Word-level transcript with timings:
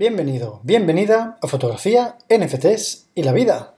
Bienvenido, 0.00 0.60
bienvenida 0.62 1.36
a 1.42 1.46
Fotografía, 1.46 2.16
NFTs 2.30 3.10
y 3.14 3.22
la 3.22 3.32
vida. 3.32 3.74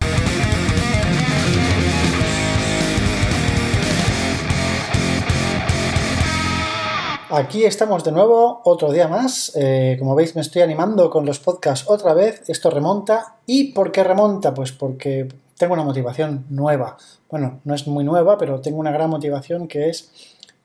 Aquí 7.28 7.64
estamos 7.64 8.04
de 8.04 8.12
nuevo, 8.12 8.60
otro 8.62 8.92
día 8.92 9.08
más. 9.08 9.50
Eh, 9.56 9.96
como 9.98 10.14
veis, 10.14 10.36
me 10.36 10.42
estoy 10.42 10.62
animando 10.62 11.10
con 11.10 11.26
los 11.26 11.40
podcasts 11.40 11.90
otra 11.90 12.14
vez. 12.14 12.48
Esto 12.48 12.70
remonta. 12.70 13.38
¿Y 13.44 13.72
por 13.72 13.90
qué 13.90 14.04
remonta? 14.04 14.54
Pues 14.54 14.70
porque 14.70 15.26
tengo 15.58 15.74
una 15.74 15.82
motivación 15.82 16.46
nueva. 16.50 16.98
Bueno, 17.30 17.58
no 17.64 17.74
es 17.74 17.88
muy 17.88 18.04
nueva, 18.04 18.38
pero 18.38 18.60
tengo 18.60 18.78
una 18.78 18.92
gran 18.92 19.10
motivación 19.10 19.66
que 19.66 19.88
es 19.88 20.12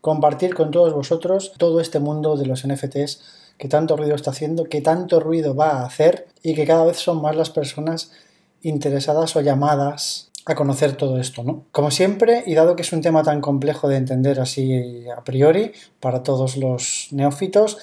compartir 0.01 0.53
con 0.53 0.69
todos 0.69 0.93
vosotros 0.93 1.53
todo 1.57 1.81
este 1.81 1.99
mundo 1.99 2.37
de 2.37 2.45
los 2.45 2.67
NFTs 2.67 3.36
que 3.57 3.67
tanto 3.67 3.97
ruido 3.97 4.15
está 4.15 4.31
haciendo, 4.31 4.65
que 4.65 4.81
tanto 4.81 5.19
ruido 5.19 5.55
va 5.55 5.79
a 5.79 5.85
hacer 5.85 6.27
y 6.43 6.53
que 6.53 6.65
cada 6.65 6.85
vez 6.85 6.97
son 6.97 7.21
más 7.21 7.35
las 7.35 7.49
personas 7.49 8.11
interesadas 8.61 9.35
o 9.35 9.41
llamadas 9.41 10.31
a 10.45 10.55
conocer 10.55 10.95
todo 10.95 11.19
esto, 11.19 11.43
¿no? 11.43 11.65
Como 11.71 11.91
siempre, 11.91 12.43
y 12.45 12.55
dado 12.55 12.75
que 12.75 12.83
es 12.83 12.93
un 12.93 13.01
tema 13.01 13.21
tan 13.21 13.41
complejo 13.41 13.89
de 13.89 13.97
entender 13.97 14.39
así 14.39 15.05
a 15.09 15.23
priori 15.23 15.73
para 15.99 16.23
todos 16.23 16.55
los 16.55 17.09
neófitos, 17.11 17.77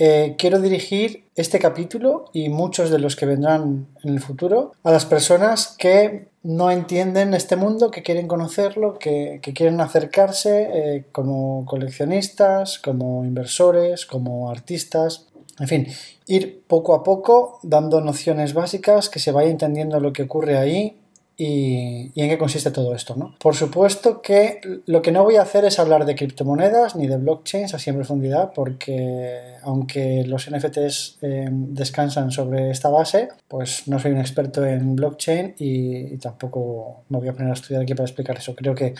eh, 0.00 0.36
quiero 0.38 0.60
dirigir 0.60 1.24
este 1.34 1.58
capítulo 1.58 2.26
y 2.32 2.48
muchos 2.50 2.90
de 2.90 3.00
los 3.00 3.16
que 3.16 3.26
vendrán 3.26 3.88
en 4.04 4.10
el 4.10 4.20
futuro 4.20 4.72
a 4.84 4.92
las 4.92 5.04
personas 5.04 5.74
que 5.76 6.28
no 6.44 6.70
entienden 6.70 7.34
este 7.34 7.56
mundo, 7.56 7.90
que 7.90 8.02
quieren 8.02 8.28
conocerlo, 8.28 8.96
que, 8.98 9.40
quieren 9.42 9.80
acercarse 9.80 10.70
eh, 10.72 11.04
como 11.10 11.66
coleccionistas, 11.66 12.78
como 12.78 13.24
inversores, 13.24 14.06
como 14.06 14.50
artistas, 14.50 15.26
en 15.58 15.66
fin, 15.66 15.86
ir 16.28 16.62
poco 16.68 16.94
a 16.94 17.02
poco 17.02 17.58
dando 17.64 18.00
nociones 18.00 18.54
básicas, 18.54 19.08
que 19.08 19.18
se 19.18 19.32
vaya 19.32 19.50
entendiendo 19.50 19.98
lo 19.98 20.12
que 20.12 20.22
ocurre 20.22 20.56
ahí 20.56 20.96
y, 21.40 22.10
en 22.20 22.28
qué 22.28 22.36
consiste 22.36 22.72
todo 22.72 22.94
esto. 22.96 23.14
¿no? 23.14 23.36
Por 23.38 23.54
supuesto 23.54 24.20
que 24.20 24.60
lo 24.86 25.00
que 25.00 25.12
no 25.12 25.22
voy 25.22 25.36
a 25.36 25.42
hacer 25.42 25.64
es 25.64 25.78
hablar 25.78 26.04
de 26.04 26.16
criptomonedas 26.16 26.96
ni 26.96 27.06
de 27.06 27.16
blockchains 27.16 27.72
así 27.74 27.90
en 27.90 27.96
profundidad, 27.96 28.52
porque 28.52 29.54
aunque 29.62 30.24
los 30.26 30.50
NFTs 30.50 31.18
eh, 31.22 31.48
descansan 31.50 32.32
sobre 32.32 32.70
esta 32.70 32.88
base, 32.88 33.28
pues 33.46 33.86
no 33.86 34.00
soy 34.00 34.10
un 34.10 34.18
experto 34.18 34.66
en 34.66 34.96
blockchain 34.96 35.54
y, 35.58 36.18
tampoco 36.18 37.04
me 37.08 37.18
voy 37.18 37.28
a 37.28 37.32
poner 37.32 37.50
a 37.50 37.54
estudiar 37.54 37.82
aquí 37.82 37.94
para 37.94 38.06
explicar 38.06 38.36
eso. 38.36 38.56
Creo 38.56 38.74
que 38.74 38.94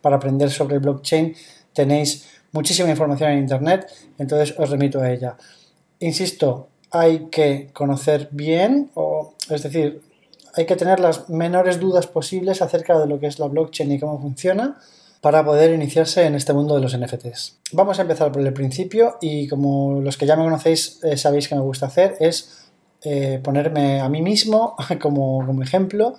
para 0.00 0.16
aprender 0.16 0.48
sobre 0.50 0.78
blockchain 0.78 1.34
tenéis 1.72 2.28
muchísima 2.52 2.88
información 2.88 3.32
en 3.32 3.38
Internet, 3.40 3.88
entonces 4.16 4.54
os 4.56 4.70
remito 4.70 5.00
a 5.00 5.10
ella. 5.10 5.36
Insisto, 5.98 6.68
hay 6.92 7.26
que 7.30 7.70
conocer 7.72 8.28
bien, 8.30 8.90
o, 8.94 9.34
es 9.48 9.62
decir, 9.64 10.02
hay 10.54 10.66
que 10.66 10.76
tener 10.76 11.00
las 11.00 11.28
menores 11.28 11.80
dudas 11.80 12.06
posibles 12.06 12.62
acerca 12.62 12.98
de 12.98 13.06
lo 13.06 13.18
que 13.18 13.26
es 13.26 13.38
la 13.38 13.46
blockchain 13.46 13.92
y 13.92 14.00
cómo 14.00 14.20
funciona 14.20 14.78
para 15.20 15.44
poder 15.44 15.74
iniciarse 15.74 16.24
en 16.24 16.34
este 16.34 16.52
mundo 16.52 16.74
de 16.74 16.80
los 16.80 16.96
NFTs. 16.96 17.58
Vamos 17.72 17.98
a 17.98 18.02
empezar 18.02 18.32
por 18.32 18.42
el 18.42 18.52
principio 18.52 19.18
y 19.20 19.48
como 19.48 20.00
los 20.00 20.16
que 20.16 20.26
ya 20.26 20.36
me 20.36 20.44
conocéis 20.44 21.00
eh, 21.04 21.16
sabéis 21.16 21.48
que 21.48 21.54
me 21.54 21.60
gusta 21.60 21.86
hacer 21.86 22.16
es 22.20 22.68
eh, 23.02 23.40
ponerme 23.42 24.00
a 24.00 24.08
mí 24.08 24.22
mismo 24.22 24.76
como, 25.00 25.44
como 25.46 25.62
ejemplo 25.62 26.14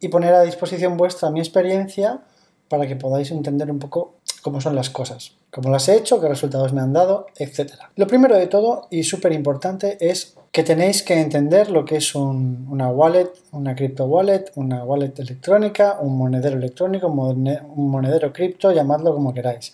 y 0.00 0.08
poner 0.08 0.34
a 0.34 0.42
disposición 0.42 0.96
vuestra 0.96 1.30
mi 1.30 1.40
experiencia 1.40 2.20
para 2.68 2.86
que 2.86 2.96
podáis 2.96 3.30
entender 3.30 3.70
un 3.70 3.78
poco 3.78 4.19
cómo 4.40 4.60
son 4.60 4.74
las 4.74 4.90
cosas, 4.90 5.32
cómo 5.50 5.70
las 5.70 5.88
he 5.88 5.96
hecho, 5.96 6.20
qué 6.20 6.28
resultados 6.28 6.72
me 6.72 6.80
han 6.80 6.92
dado, 6.92 7.26
etc. 7.36 7.72
Lo 7.96 8.06
primero 8.06 8.36
de 8.36 8.46
todo 8.46 8.86
y 8.90 9.02
súper 9.02 9.32
importante 9.32 9.98
es 10.00 10.34
que 10.52 10.64
tenéis 10.64 11.02
que 11.02 11.20
entender 11.20 11.70
lo 11.70 11.84
que 11.84 11.96
es 11.96 12.14
una 12.14 12.88
wallet, 12.88 13.30
una 13.52 13.74
crypto 13.74 14.06
wallet, 14.06 14.46
una 14.56 14.84
wallet 14.84 15.12
electrónica, 15.18 15.98
un 16.00 16.18
monedero 16.18 16.56
electrónico, 16.56 17.06
un 17.06 17.90
monedero 17.90 18.32
cripto, 18.32 18.72
llamadlo 18.72 19.14
como 19.14 19.32
queráis. 19.32 19.72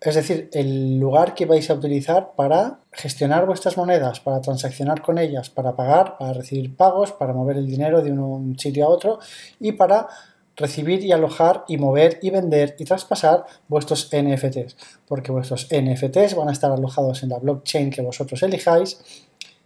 Es 0.00 0.14
decir, 0.14 0.50
el 0.52 0.98
lugar 0.98 1.34
que 1.34 1.46
vais 1.46 1.68
a 1.70 1.74
utilizar 1.74 2.32
para 2.36 2.80
gestionar 2.92 3.46
vuestras 3.46 3.76
monedas, 3.76 4.20
para 4.20 4.40
transaccionar 4.40 5.00
con 5.00 5.18
ellas, 5.18 5.48
para 5.48 5.74
pagar, 5.74 6.18
para 6.18 6.32
recibir 6.32 6.76
pagos, 6.76 7.12
para 7.12 7.32
mover 7.32 7.56
el 7.56 7.66
dinero 7.66 8.02
de 8.02 8.12
un 8.12 8.58
sitio 8.58 8.84
a 8.84 8.88
otro 8.88 9.18
y 9.58 9.72
para 9.72 10.08
recibir 10.56 11.04
y 11.04 11.12
alojar 11.12 11.64
y 11.68 11.76
mover 11.76 12.18
y 12.22 12.30
vender 12.30 12.76
y 12.78 12.84
traspasar 12.84 13.44
vuestros 13.68 14.10
NFTs, 14.10 14.76
porque 15.06 15.32
vuestros 15.32 15.68
NFTs 15.70 16.34
van 16.34 16.48
a 16.48 16.52
estar 16.52 16.72
alojados 16.72 17.22
en 17.22 17.28
la 17.28 17.38
blockchain 17.38 17.90
que 17.90 18.02
vosotros 18.02 18.42
elijáis 18.42 18.98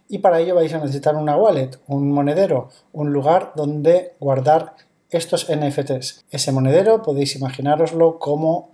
y 0.09 0.17
para 0.17 0.41
ello 0.41 0.55
vais 0.55 0.73
a 0.73 0.79
necesitar 0.79 1.15
una 1.15 1.37
wallet, 1.37 1.79
un 1.87 2.11
monedero, 2.11 2.69
un 2.91 3.13
lugar 3.13 3.53
donde 3.55 4.13
guardar 4.19 4.75
estos 5.09 5.47
NFTs. 5.49 6.25
Ese 6.29 6.51
monedero 6.51 7.01
podéis 7.01 7.35
imaginároslo 7.35 8.19
como 8.19 8.71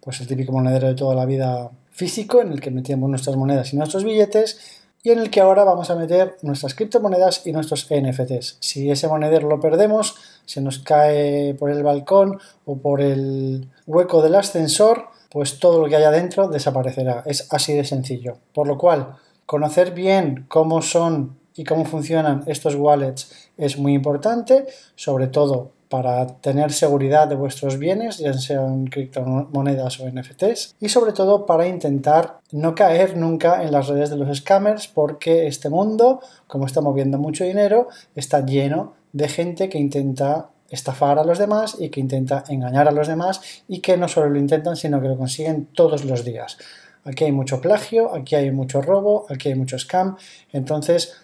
pues 0.00 0.20
el 0.20 0.26
típico 0.26 0.52
monedero 0.52 0.88
de 0.88 0.94
toda 0.94 1.14
la 1.14 1.26
vida 1.26 1.70
físico 1.92 2.40
en 2.40 2.52
el 2.52 2.60
que 2.60 2.70
metemos 2.70 3.08
nuestras 3.08 3.36
monedas 3.36 3.72
y 3.72 3.76
nuestros 3.76 4.02
billetes 4.02 4.79
y 5.02 5.10
en 5.10 5.18
el 5.18 5.30
que 5.30 5.40
ahora 5.40 5.64
vamos 5.64 5.90
a 5.90 5.94
meter 5.94 6.36
nuestras 6.42 6.74
criptomonedas 6.74 7.46
y 7.46 7.52
nuestros 7.52 7.86
NFTs. 7.90 8.58
Si 8.60 8.90
ese 8.90 9.08
monedero 9.08 9.48
lo 9.48 9.60
perdemos, 9.60 10.16
se 10.44 10.60
nos 10.60 10.78
cae 10.78 11.54
por 11.54 11.70
el 11.70 11.82
balcón 11.82 12.38
o 12.66 12.76
por 12.76 13.00
el 13.00 13.68
hueco 13.86 14.22
del 14.22 14.34
ascensor, 14.34 15.06
pues 15.30 15.58
todo 15.58 15.80
lo 15.80 15.88
que 15.88 15.96
haya 15.96 16.10
dentro 16.10 16.48
desaparecerá. 16.48 17.22
Es 17.24 17.52
así 17.52 17.72
de 17.72 17.84
sencillo. 17.84 18.38
Por 18.52 18.66
lo 18.66 18.76
cual, 18.76 19.16
conocer 19.46 19.92
bien 19.92 20.44
cómo 20.48 20.82
son 20.82 21.38
y 21.54 21.64
cómo 21.64 21.84
funcionan 21.84 22.44
estos 22.46 22.74
wallets 22.74 23.32
es 23.56 23.78
muy 23.78 23.94
importante, 23.94 24.66
sobre 24.96 25.28
todo 25.28 25.72
para 25.90 26.24
tener 26.40 26.72
seguridad 26.72 27.26
de 27.26 27.34
vuestros 27.34 27.76
bienes, 27.76 28.18
ya 28.18 28.32
sean 28.34 28.86
criptomonedas 28.86 29.98
o 29.98 30.08
NFTs, 30.08 30.76
y 30.78 30.88
sobre 30.88 31.12
todo 31.12 31.46
para 31.46 31.66
intentar 31.66 32.38
no 32.52 32.76
caer 32.76 33.16
nunca 33.16 33.64
en 33.64 33.72
las 33.72 33.88
redes 33.88 34.08
de 34.08 34.16
los 34.16 34.38
scammers, 34.38 34.86
porque 34.86 35.48
este 35.48 35.68
mundo, 35.68 36.20
como 36.46 36.66
está 36.66 36.80
moviendo 36.80 37.18
mucho 37.18 37.42
dinero, 37.42 37.88
está 38.14 38.46
lleno 38.46 38.92
de 39.12 39.28
gente 39.28 39.68
que 39.68 39.78
intenta 39.78 40.50
estafar 40.68 41.18
a 41.18 41.24
los 41.24 41.40
demás 41.40 41.76
y 41.76 41.88
que 41.88 41.98
intenta 41.98 42.44
engañar 42.48 42.86
a 42.86 42.92
los 42.92 43.08
demás 43.08 43.40
y 43.66 43.80
que 43.80 43.96
no 43.96 44.06
solo 44.06 44.30
lo 44.30 44.38
intentan, 44.38 44.76
sino 44.76 45.02
que 45.02 45.08
lo 45.08 45.18
consiguen 45.18 45.66
todos 45.74 46.04
los 46.04 46.24
días. 46.24 46.56
Aquí 47.02 47.24
hay 47.24 47.32
mucho 47.32 47.60
plagio, 47.60 48.14
aquí 48.14 48.36
hay 48.36 48.52
mucho 48.52 48.80
robo, 48.80 49.26
aquí 49.28 49.48
hay 49.48 49.56
mucho 49.56 49.76
scam, 49.76 50.16
entonces, 50.52 51.14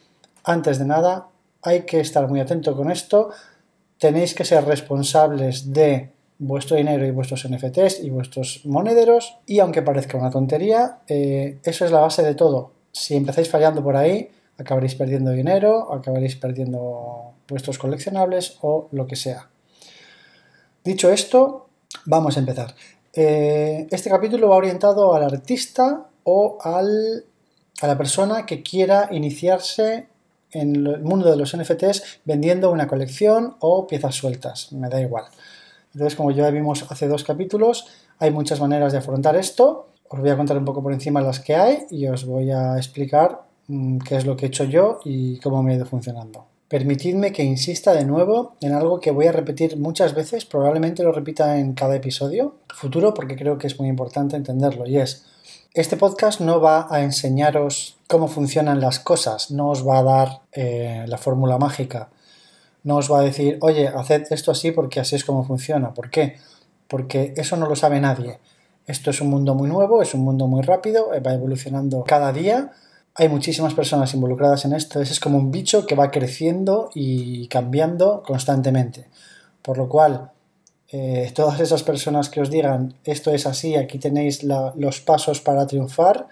antes 0.42 0.80
de 0.80 0.86
nada, 0.86 1.28
hay 1.62 1.82
que 1.82 2.00
estar 2.00 2.26
muy 2.26 2.40
atento 2.40 2.76
con 2.76 2.90
esto 2.90 3.30
tenéis 3.98 4.34
que 4.34 4.44
ser 4.44 4.64
responsables 4.64 5.72
de 5.72 6.10
vuestro 6.38 6.76
dinero 6.76 7.06
y 7.06 7.10
vuestros 7.10 7.48
NFTs 7.48 8.00
y 8.02 8.10
vuestros 8.10 8.64
monederos 8.66 9.38
y 9.46 9.60
aunque 9.60 9.82
parezca 9.82 10.18
una 10.18 10.30
tontería, 10.30 10.98
eh, 11.08 11.58
eso 11.64 11.84
es 11.84 11.90
la 11.90 12.00
base 12.00 12.22
de 12.22 12.34
todo. 12.34 12.72
Si 12.92 13.14
empezáis 13.14 13.48
fallando 13.48 13.82
por 13.82 13.96
ahí, 13.96 14.30
acabaréis 14.58 14.94
perdiendo 14.94 15.30
dinero, 15.30 15.92
acabaréis 15.92 16.36
perdiendo 16.36 17.32
vuestros 17.48 17.78
coleccionables 17.78 18.58
o 18.62 18.88
lo 18.92 19.06
que 19.06 19.16
sea. 19.16 19.48
Dicho 20.84 21.10
esto, 21.10 21.68
vamos 22.04 22.36
a 22.36 22.40
empezar. 22.40 22.74
Eh, 23.12 23.86
este 23.90 24.10
capítulo 24.10 24.48
va 24.48 24.56
orientado 24.56 25.14
al 25.14 25.24
artista 25.24 26.06
o 26.24 26.58
al, 26.60 27.24
a 27.80 27.86
la 27.86 27.96
persona 27.96 28.44
que 28.44 28.62
quiera 28.62 29.08
iniciarse 29.10 30.08
en 30.60 30.86
el 30.86 31.02
mundo 31.02 31.30
de 31.30 31.36
los 31.36 31.56
NFTs 31.56 32.20
vendiendo 32.24 32.70
una 32.70 32.86
colección 32.86 33.56
o 33.60 33.86
piezas 33.86 34.14
sueltas, 34.14 34.72
me 34.72 34.88
da 34.88 35.00
igual. 35.00 35.24
Entonces, 35.92 36.16
como 36.16 36.30
ya 36.30 36.50
vimos 36.50 36.84
hace 36.90 37.08
dos 37.08 37.24
capítulos, 37.24 37.86
hay 38.18 38.30
muchas 38.30 38.60
maneras 38.60 38.92
de 38.92 38.98
afrontar 38.98 39.36
esto. 39.36 39.88
Os 40.08 40.20
voy 40.20 40.30
a 40.30 40.36
contar 40.36 40.58
un 40.58 40.64
poco 40.64 40.82
por 40.82 40.92
encima 40.92 41.20
las 41.20 41.40
que 41.40 41.56
hay 41.56 41.86
y 41.90 42.06
os 42.06 42.26
voy 42.26 42.50
a 42.50 42.76
explicar 42.76 43.40
mm, 43.68 43.98
qué 43.98 44.16
es 44.16 44.26
lo 44.26 44.36
que 44.36 44.46
he 44.46 44.48
hecho 44.48 44.64
yo 44.64 45.00
y 45.04 45.38
cómo 45.40 45.62
me 45.62 45.72
ha 45.72 45.76
ido 45.76 45.86
funcionando. 45.86 46.46
Permitidme 46.68 47.32
que 47.32 47.44
insista 47.44 47.92
de 47.92 48.04
nuevo 48.04 48.56
en 48.60 48.74
algo 48.74 48.98
que 49.00 49.12
voy 49.12 49.26
a 49.26 49.32
repetir 49.32 49.78
muchas 49.78 50.14
veces, 50.14 50.44
probablemente 50.44 51.04
lo 51.04 51.12
repita 51.12 51.58
en 51.58 51.74
cada 51.74 51.94
episodio 51.94 52.56
futuro 52.74 53.14
porque 53.14 53.36
creo 53.36 53.56
que 53.56 53.68
es 53.68 53.78
muy 53.78 53.88
importante 53.88 54.36
entenderlo 54.36 54.86
y 54.86 54.98
es 54.98 55.24
este 55.74 55.96
podcast 55.96 56.40
no 56.40 56.60
va 56.60 56.86
a 56.90 57.02
enseñaros 57.02 57.96
cómo 58.08 58.28
funcionan 58.28 58.80
las 58.80 58.98
cosas, 58.98 59.50
no 59.50 59.70
os 59.70 59.86
va 59.86 59.98
a 59.98 60.02
dar 60.02 60.40
eh, 60.52 61.04
la 61.06 61.18
fórmula 61.18 61.58
mágica, 61.58 62.08
no 62.86 62.96
os 62.96 63.10
va 63.10 63.18
a 63.18 63.22
decir, 63.22 63.58
oye, 63.62 63.88
haced 63.88 64.24
esto 64.30 64.52
así 64.52 64.70
porque 64.70 65.00
así 65.00 65.16
es 65.16 65.24
como 65.24 65.44
funciona. 65.44 65.92
¿Por 65.92 66.08
qué? 66.08 66.36
Porque 66.86 67.34
eso 67.36 67.56
no 67.56 67.68
lo 67.68 67.74
sabe 67.74 68.00
nadie. 68.00 68.38
Esto 68.86 69.10
es 69.10 69.20
un 69.20 69.28
mundo 69.28 69.56
muy 69.56 69.68
nuevo, 69.68 70.02
es 70.02 70.14
un 70.14 70.20
mundo 70.20 70.46
muy 70.46 70.62
rápido, 70.62 71.12
eh, 71.12 71.18
va 71.18 71.34
evolucionando 71.34 72.04
cada 72.04 72.32
día. 72.32 72.70
Hay 73.16 73.28
muchísimas 73.28 73.74
personas 73.74 74.14
involucradas 74.14 74.64
en 74.66 74.72
esto. 74.72 75.00
Es 75.00 75.18
como 75.18 75.38
un 75.38 75.50
bicho 75.50 75.84
que 75.84 75.96
va 75.96 76.12
creciendo 76.12 76.90
y 76.94 77.48
cambiando 77.48 78.22
constantemente. 78.24 79.08
Por 79.62 79.78
lo 79.78 79.88
cual, 79.88 80.30
eh, 80.90 81.30
todas 81.34 81.60
esas 81.60 81.82
personas 81.82 82.28
que 82.28 82.40
os 82.40 82.50
digan 82.50 82.94
esto 83.04 83.32
es 83.32 83.46
así, 83.46 83.76
aquí 83.76 83.98
tenéis 83.98 84.42
los 84.42 85.00
pasos 85.00 85.40
para 85.40 85.66
triunfar, 85.66 86.28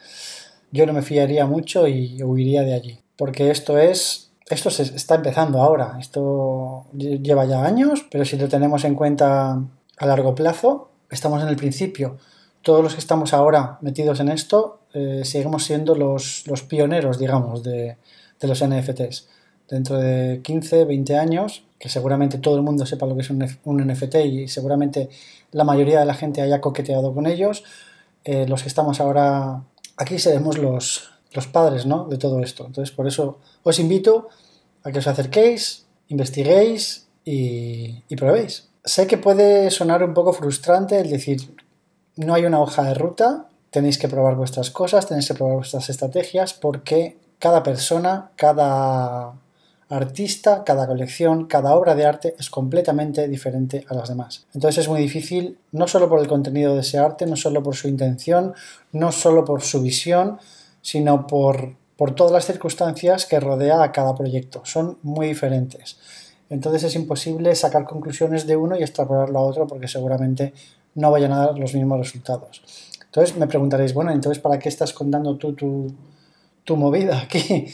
yo 0.70 0.86
no 0.86 0.92
me 0.92 1.02
fiaría 1.02 1.46
mucho 1.46 1.88
y 1.88 2.22
huiría 2.22 2.62
de 2.62 2.74
allí. 2.74 2.98
porque 3.16 3.50
esto 3.50 3.78
es 3.78 4.24
esto 4.50 4.70
se 4.70 4.82
está 4.82 5.14
empezando 5.14 5.62
ahora, 5.62 5.96
esto 5.98 6.84
lleva 6.92 7.46
ya 7.46 7.64
años, 7.64 8.04
pero 8.10 8.24
si 8.24 8.36
lo 8.36 8.48
tenemos 8.48 8.84
en 8.84 8.94
cuenta 8.94 9.62
a 9.96 10.06
largo 10.06 10.34
plazo, 10.34 10.90
estamos 11.10 11.42
en 11.42 11.48
el 11.48 11.56
principio. 11.56 12.18
Todos 12.60 12.82
los 12.82 12.94
que 12.94 13.00
estamos 13.00 13.32
ahora 13.32 13.78
metidos 13.80 14.20
en 14.20 14.28
esto, 14.28 14.80
eh, 14.92 15.22
seguimos 15.24 15.64
siendo 15.64 15.94
los, 15.94 16.44
pioneros, 16.68 17.18
digamos, 17.18 17.62
de, 17.62 17.96
de, 18.38 18.48
los 18.48 18.62
NFTs. 18.62 19.28
Dentro 19.68 19.96
de 19.96 20.40
15, 20.42 20.84
20 20.84 21.16
años, 21.16 21.64
seguramente 21.88 22.38
todo 22.38 22.56
el 22.56 22.62
mundo 22.62 22.86
sepa 22.86 23.06
lo 23.06 23.14
que 23.14 23.22
es 23.22 23.30
un, 23.30 23.40
NFT 23.64 24.14
y 24.24 24.48
seguramente 24.48 25.08
la 25.52 25.64
mayoría 25.64 26.00
de 26.00 26.06
la 26.06 26.14
gente 26.14 26.42
haya 26.42 26.60
coqueteado 26.60 27.14
con 27.14 27.26
ellos, 27.26 27.64
eh, 28.24 28.46
los 28.48 28.62
que 28.62 28.68
estamos 28.68 29.00
ahora 29.00 29.62
aquí 29.96 30.18
seremos 30.18 30.58
los, 30.58 31.10
los 31.32 31.46
padres 31.46 31.86
¿no? 31.86 32.06
de 32.06 32.16
todo 32.16 32.40
esto. 32.40 32.66
Entonces, 32.66 32.94
por 32.94 33.06
eso 33.06 33.38
os 33.62 33.78
invito 33.78 34.28
a 34.82 34.92
que 34.92 34.98
os 34.98 35.06
acerquéis, 35.06 35.86
investiguéis 36.08 37.08
y, 37.24 38.02
probéis. 38.16 38.68
Sé 38.84 39.06
que 39.06 39.18
puede 39.18 39.70
sonar 39.70 40.02
un 40.04 40.14
poco 40.14 40.32
frustrante 40.32 41.00
el 41.00 41.10
decir, 41.10 41.54
no 42.16 42.34
hay 42.34 42.44
una 42.44 42.60
hoja 42.60 42.82
de 42.84 42.94
ruta, 42.94 43.48
tenéis 43.70 43.98
que 43.98 44.08
probar 44.08 44.36
vuestras 44.36 44.70
cosas, 44.70 45.06
tenéis 45.06 45.28
que 45.28 45.34
probar 45.34 45.56
vuestras 45.56 45.88
estrategias, 45.88 46.52
porque 46.52 47.16
cada 47.38 47.62
persona, 47.62 48.30
cada 48.36 49.34
artista, 49.96 50.64
cada 50.64 50.86
colección, 50.86 51.46
cada 51.46 51.74
obra 51.74 51.94
de 51.94 52.04
arte 52.04 52.34
es 52.38 52.50
completamente 52.50 53.28
diferente 53.28 53.84
a 53.88 53.94
las 53.94 54.08
demás. 54.08 54.46
Entonces 54.52 54.84
es 54.84 54.88
muy 54.88 55.00
difícil, 55.00 55.58
no 55.72 55.86
solo 55.86 56.08
por 56.08 56.20
el 56.20 56.26
contenido 56.26 56.74
de 56.74 56.80
ese 56.80 56.98
arte, 56.98 57.26
no 57.26 57.36
solo 57.36 57.62
por 57.62 57.76
su 57.76 57.88
intención, 57.88 58.54
no 58.92 59.12
solo 59.12 59.44
por 59.44 59.62
su 59.62 59.80
visión, 59.82 60.38
sino 60.82 61.26
por, 61.26 61.76
todas 62.16 62.32
las 62.32 62.44
circunstancias 62.44 63.24
que 63.24 63.40
rodea 63.40 63.82
a 63.82 63.92
cada 63.92 64.14
proyecto. 64.14 64.62
Son 64.64 64.98
muy 65.02 65.28
diferentes. 65.28 65.96
Entonces 66.50 66.82
es 66.84 66.94
imposible 66.96 67.54
sacar 67.54 67.84
conclusiones 67.84 68.46
de 68.46 68.56
uno 68.56 68.76
y 68.78 68.82
extrapolarlo 68.82 69.38
a 69.38 69.42
otro 69.42 69.66
porque 69.66 69.88
seguramente 69.88 70.52
no 70.94 71.10
vayan 71.10 71.32
a 71.32 71.46
dar 71.46 71.58
los 71.58 71.72
mismos 71.74 71.98
resultados. 71.98 72.62
Entonces 73.06 73.36
me 73.36 73.46
preguntaréis, 73.46 73.94
bueno, 73.94 74.10
entonces 74.10 74.42
¿para 74.42 74.58
qué 74.58 74.68
estás 74.68 74.92
contando 74.92 75.36
tú 75.36 75.54
tu, 75.54 76.76
movida 76.76 77.20
aquí? 77.20 77.66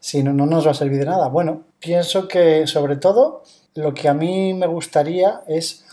Si 0.00 0.22
no, 0.22 0.32
no 0.32 0.46
nos 0.46 0.66
va 0.66 0.70
a 0.70 0.74
servir 0.74 1.00
de 1.00 1.06
nada. 1.06 1.28
Bueno, 1.28 1.64
pienso 1.80 2.28
que 2.28 2.66
sobre 2.66 2.96
todo 2.96 3.42
lo 3.74 3.94
que 3.94 4.08
a 4.08 4.14
mí 4.14 4.54
me 4.54 4.66
gustaría 4.66 5.42
es 5.46 5.84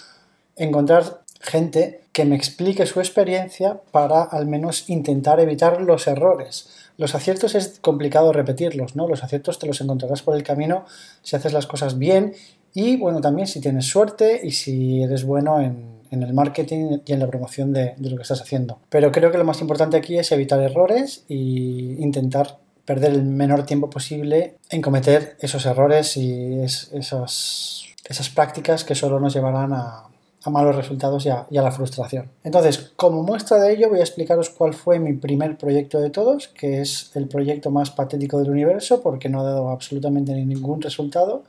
encontrar 0.55 1.21
gente 1.39 2.01
que 2.13 2.25
me 2.25 2.35
explique 2.35 2.85
su 2.85 2.99
experiencia 2.99 3.81
para 3.91 4.23
al 4.23 4.45
menos 4.45 4.89
intentar 4.89 5.39
evitar 5.39 5.81
los 5.81 6.07
errores. 6.07 6.69
Los 6.97 7.15
aciertos 7.15 7.55
es 7.55 7.79
complicado 7.81 8.31
repetirlos, 8.31 8.95
¿no? 8.95 9.07
Los 9.07 9.23
aciertos 9.23 9.57
te 9.59 9.65
los 9.65 9.81
encontrarás 9.81 10.21
por 10.21 10.35
el 10.35 10.43
camino 10.43 10.85
si 11.23 11.35
haces 11.35 11.51
las 11.51 11.65
cosas 11.65 11.97
bien 11.97 12.33
y, 12.73 12.97
bueno, 12.97 13.19
también 13.19 13.47
si 13.47 13.59
tienes 13.59 13.87
suerte 13.87 14.41
y 14.43 14.51
si 14.51 15.01
eres 15.03 15.25
bueno 15.25 15.59
en, 15.59 16.01
el 16.11 16.33
marketing 16.33 16.99
y 17.05 17.13
en 17.13 17.19
la 17.19 17.27
promoción 17.27 17.73
de, 17.73 17.95
lo 17.97 18.15
que 18.15 18.21
estás 18.21 18.39
haciendo. 18.39 18.77
Pero 18.89 19.11
creo 19.11 19.31
que 19.31 19.39
lo 19.39 19.45
más 19.45 19.61
importante 19.61 19.97
aquí 19.97 20.19
es 20.19 20.31
evitar 20.31 20.61
errores 20.61 21.25
e 21.27 21.33
intentar 21.33 22.59
perder 22.85 23.11
el 23.11 23.23
menor 23.23 23.65
tiempo 23.65 23.89
posible 23.89 24.57
en 24.69 24.81
cometer 24.81 25.37
esos 25.39 25.65
errores 25.65 26.17
y 26.17 26.59
esas, 26.61 27.85
esas 28.05 28.29
prácticas 28.29 28.83
que 28.83 28.95
solo 28.95 29.19
nos 29.19 29.33
llevarán 29.33 29.73
a, 29.73 30.03
a 30.43 30.49
malos 30.49 30.75
resultados 30.75 31.25
y 31.25 31.29
a, 31.29 31.47
la 31.49 31.71
frustración. 31.71 32.29
Entonces, 32.43 32.91
como 32.95 33.23
muestra 33.23 33.57
de 33.59 33.73
ello, 33.73 33.89
voy 33.89 33.99
a 33.99 34.03
explicaros 34.03 34.49
cuál 34.49 34.73
fue 34.73 34.99
mi 34.99 35.13
primer 35.13 35.57
proyecto 35.57 35.99
de 35.99 36.09
todos, 36.09 36.49
que 36.49 36.81
es 36.81 37.11
el 37.15 37.27
proyecto 37.27 37.71
más 37.71 37.91
patético 37.91 38.39
del 38.39 38.51
universo, 38.51 39.01
porque 39.01 39.29
no 39.29 39.39
ha 39.39 39.43
dado 39.43 39.69
absolutamente 39.69 40.33
ningún 40.33 40.81
resultado, 40.81 41.43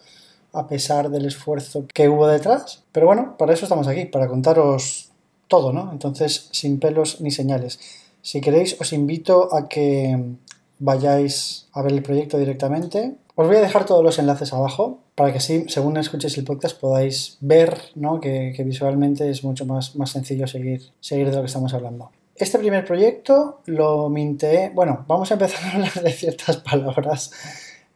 a 0.53 0.69
pesar 0.69 1.11
del 1.11 1.27
esfuerzo 1.27 1.87
que 1.93 2.09
hubo 2.09 2.29
detrás. 2.29 2.85
Pero 2.93 3.07
bueno, 3.07 3.37
para 3.37 3.53
eso 3.53 3.65
estamos 3.65 3.89
aquí, 3.89 4.05
para 4.05 4.29
contaros 4.29 5.11
todo, 5.49 5.73
¿no? 5.73 5.91
Entonces, 5.91 6.49
sin 6.53 6.79
pelos 6.79 7.21
ni 7.21 7.33
señales. 7.33 7.81
Si 8.23 8.41
queréis, 8.41 8.81
os 8.81 8.93
invito 8.93 9.55
a 9.55 9.69
que 9.69 10.37
vayáis 10.85 11.67
a 11.73 11.83
ver 11.83 11.93
el 11.93 12.03
proyecto 12.03 12.37
directamente. 12.37 13.17
Os 13.35 13.47
voy 13.47 13.57
a 13.57 13.61
dejar 13.61 13.87
todos 13.87 14.05
los 14.05 14.19
enlaces 14.19 14.53
abajo 14.53 15.01
para 15.15 15.33
que 15.33 15.39
así, 15.39 15.65
según 15.69 15.97
escuchéis 15.97 16.37
el 16.37 16.45
podcast, 16.45 16.79
podáis 16.79 17.39
ver 17.41 17.79
¿no? 17.95 18.21
que, 18.21 18.55
visualmente 18.65 19.31
es 19.31 19.43
mucho 19.43 19.65
más, 19.65 19.97
más 19.97 20.11
sencillo 20.11 20.47
seguir, 20.47 20.83
seguir 21.01 21.31
de 21.31 21.37
lo 21.37 21.41
que 21.41 21.47
estamos 21.47 21.73
hablando. 21.73 22.11
Este 22.37 22.59
primer 22.59 22.85
proyecto 22.85 23.61
lo 23.67 24.11
minteé. 24.11 24.73
Bueno, 24.75 25.05
vamos 25.09 25.31
a 25.31 25.35
empezar 25.35 25.65
a 25.65 25.73
hablar 25.73 25.95
de 26.03 26.13
ciertas 26.13 26.59
palabras. 26.59 27.31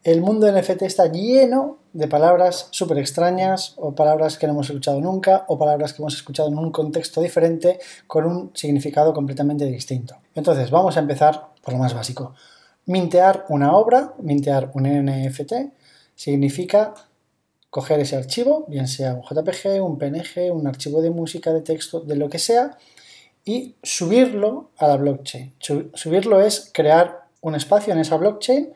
El 0.03 0.23
mundo 0.23 0.51
NFT 0.51 0.83
está 0.83 1.09
lleno 1.09 1.79
de 1.93 2.09
palabras 2.09 2.69
súper 2.71 2.99
extrañas 2.99 3.75
o 3.77 3.95
palabras 3.95 4.39
que 4.39 4.47
no 4.47 4.55
hemos 4.55 4.71
escuchado 4.71 5.01
nunca 5.01 5.45
o 5.49 5.59
palabras 5.59 5.93
que 5.93 6.01
hemos 6.01 6.15
escuchado 6.15 6.49
en 6.49 6.57
un 6.57 6.71
contexto 6.71 7.21
diferente 7.21 7.81
con 8.07 8.25
un 8.25 8.51
significado 8.55 9.13
completamente 9.13 9.67
distinto. 9.67 10.17
Entonces, 10.35 10.71
vamos 10.71 10.97
a 10.97 11.01
empezar 11.01 11.49
por 11.63 11.75
lo 11.75 11.81
más 11.81 11.93
básico. 11.93 12.35
Mintear 12.89 13.45
una 13.51 13.77
obra, 13.77 14.15
mintear 14.19 14.71
un 14.73 14.85
NFT, 14.85 15.53
significa 16.15 16.95
coger 17.69 18.01
ese 18.01 18.17
archivo, 18.17 18.65
bien 18.67 18.89
sea 18.89 19.13
un 19.13 19.21
JPG, 19.21 19.83
un 19.83 19.99
PNG, 19.99 20.51
un 20.51 20.67
archivo 20.67 21.03
de 21.03 21.11
música, 21.11 21.53
de 21.53 21.61
texto, 21.61 22.01
de 22.01 22.17
lo 22.17 22.31
que 22.31 22.39
sea, 22.39 22.79
y 23.45 23.77
subirlo 23.83 24.71
a 24.79 24.89
la 24.89 24.97
blockchain. 24.97 25.53
Subirlo 25.93 26.41
es 26.41 26.71
crear 26.73 27.27
un 27.43 27.55
espacio 27.55 27.93
en 27.93 27.99
esa 27.99 28.17
blockchain 28.17 28.73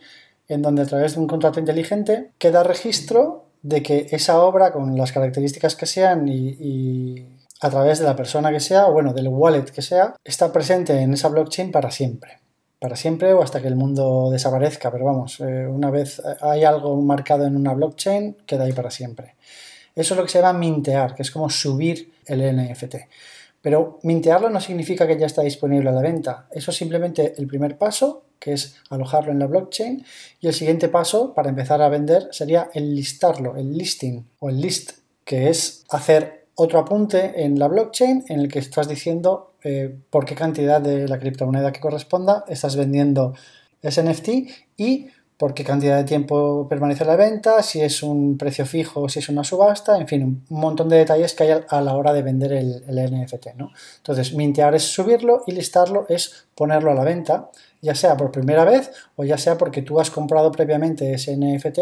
en 0.46 0.60
donde 0.60 0.82
a 0.82 0.86
través 0.86 1.14
de 1.14 1.20
un 1.20 1.26
contrato 1.26 1.58
inteligente 1.58 2.32
queda 2.36 2.62
registro 2.62 3.46
de 3.62 3.82
que 3.82 4.08
esa 4.10 4.42
obra, 4.44 4.72
con 4.72 4.94
las 4.94 5.12
características 5.12 5.74
que 5.74 5.86
sean 5.86 6.28
y, 6.28 7.26
a 7.62 7.70
través 7.70 7.98
de 7.98 8.04
la 8.04 8.14
persona 8.14 8.52
que 8.52 8.60
sea, 8.60 8.88
o 8.88 8.92
bueno, 8.92 9.14
del 9.14 9.28
wallet 9.28 9.64
que 9.72 9.80
sea, 9.80 10.16
está 10.22 10.52
presente 10.52 11.00
en 11.00 11.14
esa 11.14 11.28
blockchain 11.28 11.72
para 11.72 11.90
siempre 11.90 12.42
para 12.82 12.96
siempre 12.96 13.32
o 13.32 13.44
hasta 13.44 13.62
que 13.62 13.68
el 13.68 13.76
mundo 13.76 14.28
desaparezca, 14.32 14.90
pero 14.90 15.04
vamos, 15.04 15.38
eh, 15.38 15.68
una 15.68 15.88
vez 15.92 16.20
hay 16.40 16.64
algo 16.64 17.00
marcado 17.00 17.46
en 17.46 17.56
una 17.56 17.74
blockchain, 17.74 18.38
queda 18.44 18.64
ahí 18.64 18.72
para 18.72 18.90
siempre. 18.90 19.36
Eso 19.94 20.14
es 20.14 20.18
lo 20.18 20.24
que 20.24 20.32
se 20.32 20.40
llama 20.40 20.58
mintear, 20.58 21.14
que 21.14 21.22
es 21.22 21.30
como 21.30 21.48
subir 21.48 22.12
el 22.26 22.40
NFT. 22.40 22.96
Pero 23.60 24.00
mintearlo 24.02 24.50
no 24.50 24.60
significa 24.60 25.06
que 25.06 25.16
ya 25.16 25.26
está 25.26 25.42
disponible 25.42 25.90
a 25.90 25.92
la 25.92 26.02
venta. 26.02 26.48
Eso 26.50 26.72
es 26.72 26.76
simplemente 26.76 27.34
el 27.38 27.46
primer 27.46 27.78
paso, 27.78 28.24
que 28.40 28.54
es 28.54 28.74
alojarlo 28.90 29.30
en 29.30 29.38
la 29.38 29.46
blockchain. 29.46 30.04
Y 30.40 30.48
el 30.48 30.52
siguiente 30.52 30.88
paso 30.88 31.34
para 31.34 31.50
empezar 31.50 31.80
a 31.82 31.88
vender 31.88 32.30
sería 32.32 32.68
el 32.74 32.96
listarlo, 32.96 33.54
el 33.54 33.78
listing 33.78 34.26
o 34.40 34.48
el 34.48 34.60
list, 34.60 34.98
que 35.24 35.50
es 35.50 35.84
hacer 35.88 36.41
otro 36.62 36.78
apunte 36.78 37.44
en 37.44 37.58
la 37.58 37.68
blockchain 37.68 38.24
en 38.28 38.40
el 38.40 38.48
que 38.48 38.58
estás 38.58 38.88
diciendo 38.88 39.54
eh, 39.62 39.94
por 40.10 40.24
qué 40.24 40.34
cantidad 40.34 40.80
de 40.80 41.06
la 41.08 41.18
criptomoneda 41.18 41.72
que 41.72 41.80
corresponda 41.80 42.44
estás 42.48 42.76
vendiendo 42.76 43.34
ese 43.82 44.02
NFT 44.02 44.28
y 44.76 45.08
por 45.42 45.54
qué 45.54 45.64
cantidad 45.64 45.96
de 45.96 46.04
tiempo 46.04 46.68
permanece 46.68 47.04
la 47.04 47.16
venta, 47.16 47.64
si 47.64 47.80
es 47.80 48.04
un 48.04 48.38
precio 48.38 48.64
fijo, 48.64 49.08
si 49.08 49.18
es 49.18 49.28
una 49.28 49.42
subasta, 49.42 49.98
en 49.98 50.06
fin, 50.06 50.22
un 50.22 50.44
montón 50.60 50.88
de 50.88 50.98
detalles 50.98 51.34
que 51.34 51.42
hay 51.42 51.60
a 51.68 51.80
la 51.80 51.96
hora 51.96 52.12
de 52.12 52.22
vender 52.22 52.52
el, 52.52 52.84
NFT. 52.86 53.54
¿no? 53.56 53.72
Entonces, 53.96 54.34
mintear 54.34 54.76
es 54.76 54.84
subirlo 54.84 55.42
y 55.48 55.50
listarlo 55.50 56.06
es 56.08 56.46
ponerlo 56.54 56.92
a 56.92 56.94
la 56.94 57.02
venta, 57.02 57.50
ya 57.80 57.96
sea 57.96 58.16
por 58.16 58.30
primera 58.30 58.64
vez 58.64 58.92
o 59.16 59.24
ya 59.24 59.36
sea 59.36 59.58
porque 59.58 59.82
tú 59.82 59.98
has 59.98 60.12
comprado 60.12 60.52
previamente 60.52 61.12
ese 61.12 61.36
NFT 61.36 61.78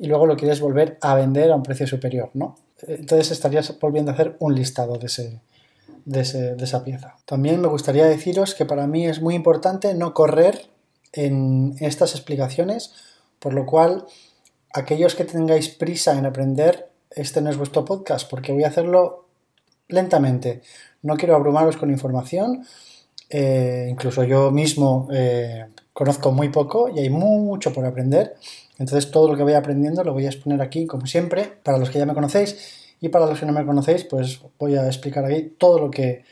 y 0.00 0.08
luego 0.08 0.26
lo 0.26 0.36
quieres 0.36 0.60
volver 0.60 0.98
a 1.00 1.14
vender 1.14 1.52
a 1.52 1.54
un 1.54 1.62
precio 1.62 1.86
superior. 1.86 2.30
¿no? 2.34 2.56
Entonces 2.88 3.30
estarías 3.30 3.78
volviendo 3.78 4.10
a 4.10 4.14
hacer 4.14 4.36
un 4.38 4.54
listado 4.54 4.98
de, 4.98 5.06
ese, 5.06 5.40
de, 6.04 6.56
esa 6.64 6.84
pieza. 6.84 7.16
También 7.24 7.60
me 7.60 7.68
gustaría 7.68 8.04
deciros 8.04 8.54
que 8.54 8.64
para 8.64 8.86
mí 8.86 9.06
es 9.06 9.20
muy 9.20 9.34
importante 9.34 9.94
no 9.94 10.14
correr 10.14 10.66
en 11.12 11.76
estas 11.80 12.14
explicaciones, 12.14 12.92
por 13.38 13.54
lo 13.54 13.66
cual 13.66 14.06
aquellos 14.72 15.14
que 15.14 15.24
tengáis 15.24 15.68
prisa 15.68 16.18
en 16.18 16.26
aprender, 16.26 16.90
este 17.10 17.40
no 17.40 17.50
es 17.50 17.56
vuestro 17.56 17.84
podcast, 17.84 18.28
porque 18.28 18.52
voy 18.52 18.64
a 18.64 18.68
hacerlo 18.68 19.26
lentamente. 19.88 20.62
No 21.02 21.16
quiero 21.16 21.36
abrumaros 21.36 21.76
con 21.76 21.90
información, 21.90 22.66
eh, 23.30 23.88
incluso 23.90 24.24
yo 24.24 24.50
mismo 24.50 25.08
eh, 25.12 25.66
conozco 25.92 26.32
muy 26.32 26.48
poco 26.50 26.88
y 26.88 27.00
hay 27.00 27.10
mucho 27.10 27.72
por 27.72 27.84
aprender. 27.86 28.36
Entonces 28.78 29.10
todo 29.10 29.28
lo 29.28 29.36
que 29.36 29.42
voy 29.42 29.54
aprendiendo 29.54 30.02
lo 30.04 30.12
voy 30.12 30.26
a 30.26 30.30
exponer 30.30 30.60
aquí, 30.60 30.86
como 30.86 31.06
siempre, 31.06 31.58
para 31.62 31.78
los 31.78 31.90
que 31.90 31.98
ya 31.98 32.06
me 32.06 32.14
conocéis 32.14 32.94
y 33.00 33.08
para 33.08 33.26
los 33.26 33.38
que 33.38 33.46
no 33.46 33.52
me 33.52 33.64
conocéis, 33.64 34.04
pues 34.04 34.40
voy 34.58 34.76
a 34.76 34.86
explicar 34.86 35.24
aquí 35.24 35.54
todo 35.58 35.78
lo 35.78 35.90
que, 35.90 36.24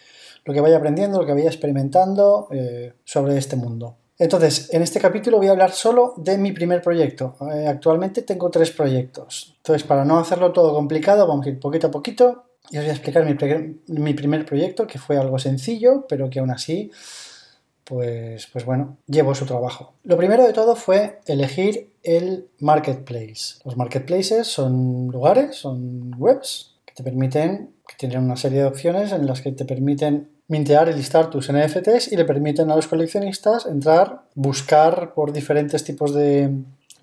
lo 0.44 0.54
que 0.54 0.60
vaya 0.60 0.76
aprendiendo, 0.76 1.20
lo 1.20 1.26
que 1.26 1.34
vaya 1.34 1.48
experimentando 1.48 2.48
eh, 2.50 2.94
sobre 3.04 3.36
este 3.36 3.56
mundo. 3.56 3.96
Entonces, 4.18 4.72
en 4.72 4.82
este 4.82 5.00
capítulo 5.00 5.38
voy 5.38 5.48
a 5.48 5.52
hablar 5.52 5.72
solo 5.72 6.14
de 6.16 6.38
mi 6.38 6.52
primer 6.52 6.80
proyecto. 6.80 7.36
Eh, 7.52 7.66
actualmente 7.66 8.22
tengo 8.22 8.50
tres 8.50 8.70
proyectos. 8.70 9.54
Entonces, 9.58 9.86
para 9.86 10.04
no 10.04 10.18
hacerlo 10.18 10.52
todo 10.52 10.72
complicado, 10.74 11.26
vamos 11.26 11.46
a 11.46 11.50
ir 11.50 11.58
poquito 11.58 11.88
a 11.88 11.90
poquito 11.90 12.44
y 12.70 12.78
os 12.78 12.84
voy 12.84 12.90
a 12.90 12.94
explicar 12.94 13.24
mi, 13.24 14.00
mi 14.00 14.14
primer 14.14 14.46
proyecto, 14.46 14.86
que 14.86 14.98
fue 14.98 15.16
algo 15.16 15.38
sencillo, 15.38 16.06
pero 16.08 16.30
que 16.30 16.38
aún 16.38 16.50
así, 16.50 16.90
pues, 17.84 18.46
pues 18.52 18.64
bueno, 18.64 18.96
llevo 19.06 19.34
su 19.34 19.44
trabajo. 19.44 19.94
Lo 20.04 20.16
primero 20.16 20.46
de 20.46 20.52
todo 20.52 20.76
fue 20.76 21.20
elegir 21.26 21.91
el 22.02 22.48
marketplace. 22.58 23.58
Los 23.64 23.76
marketplaces 23.76 24.46
son 24.46 25.08
lugares, 25.08 25.56
son 25.56 26.12
webs 26.18 26.76
que 26.84 26.94
te 26.94 27.02
permiten, 27.02 27.74
que 27.86 27.96
tienen 27.96 28.24
una 28.24 28.36
serie 28.36 28.60
de 28.60 28.66
opciones 28.66 29.12
en 29.12 29.26
las 29.26 29.40
que 29.40 29.52
te 29.52 29.64
permiten 29.64 30.30
mintear 30.48 30.88
y 30.88 30.92
listar 30.92 31.30
tus 31.30 31.50
NFTs 31.50 32.12
y 32.12 32.16
le 32.16 32.24
permiten 32.24 32.70
a 32.70 32.76
los 32.76 32.86
coleccionistas 32.86 33.66
entrar, 33.66 34.22
buscar 34.34 35.14
por 35.14 35.32
diferentes 35.32 35.84
tipos 35.84 36.14
de, 36.14 36.52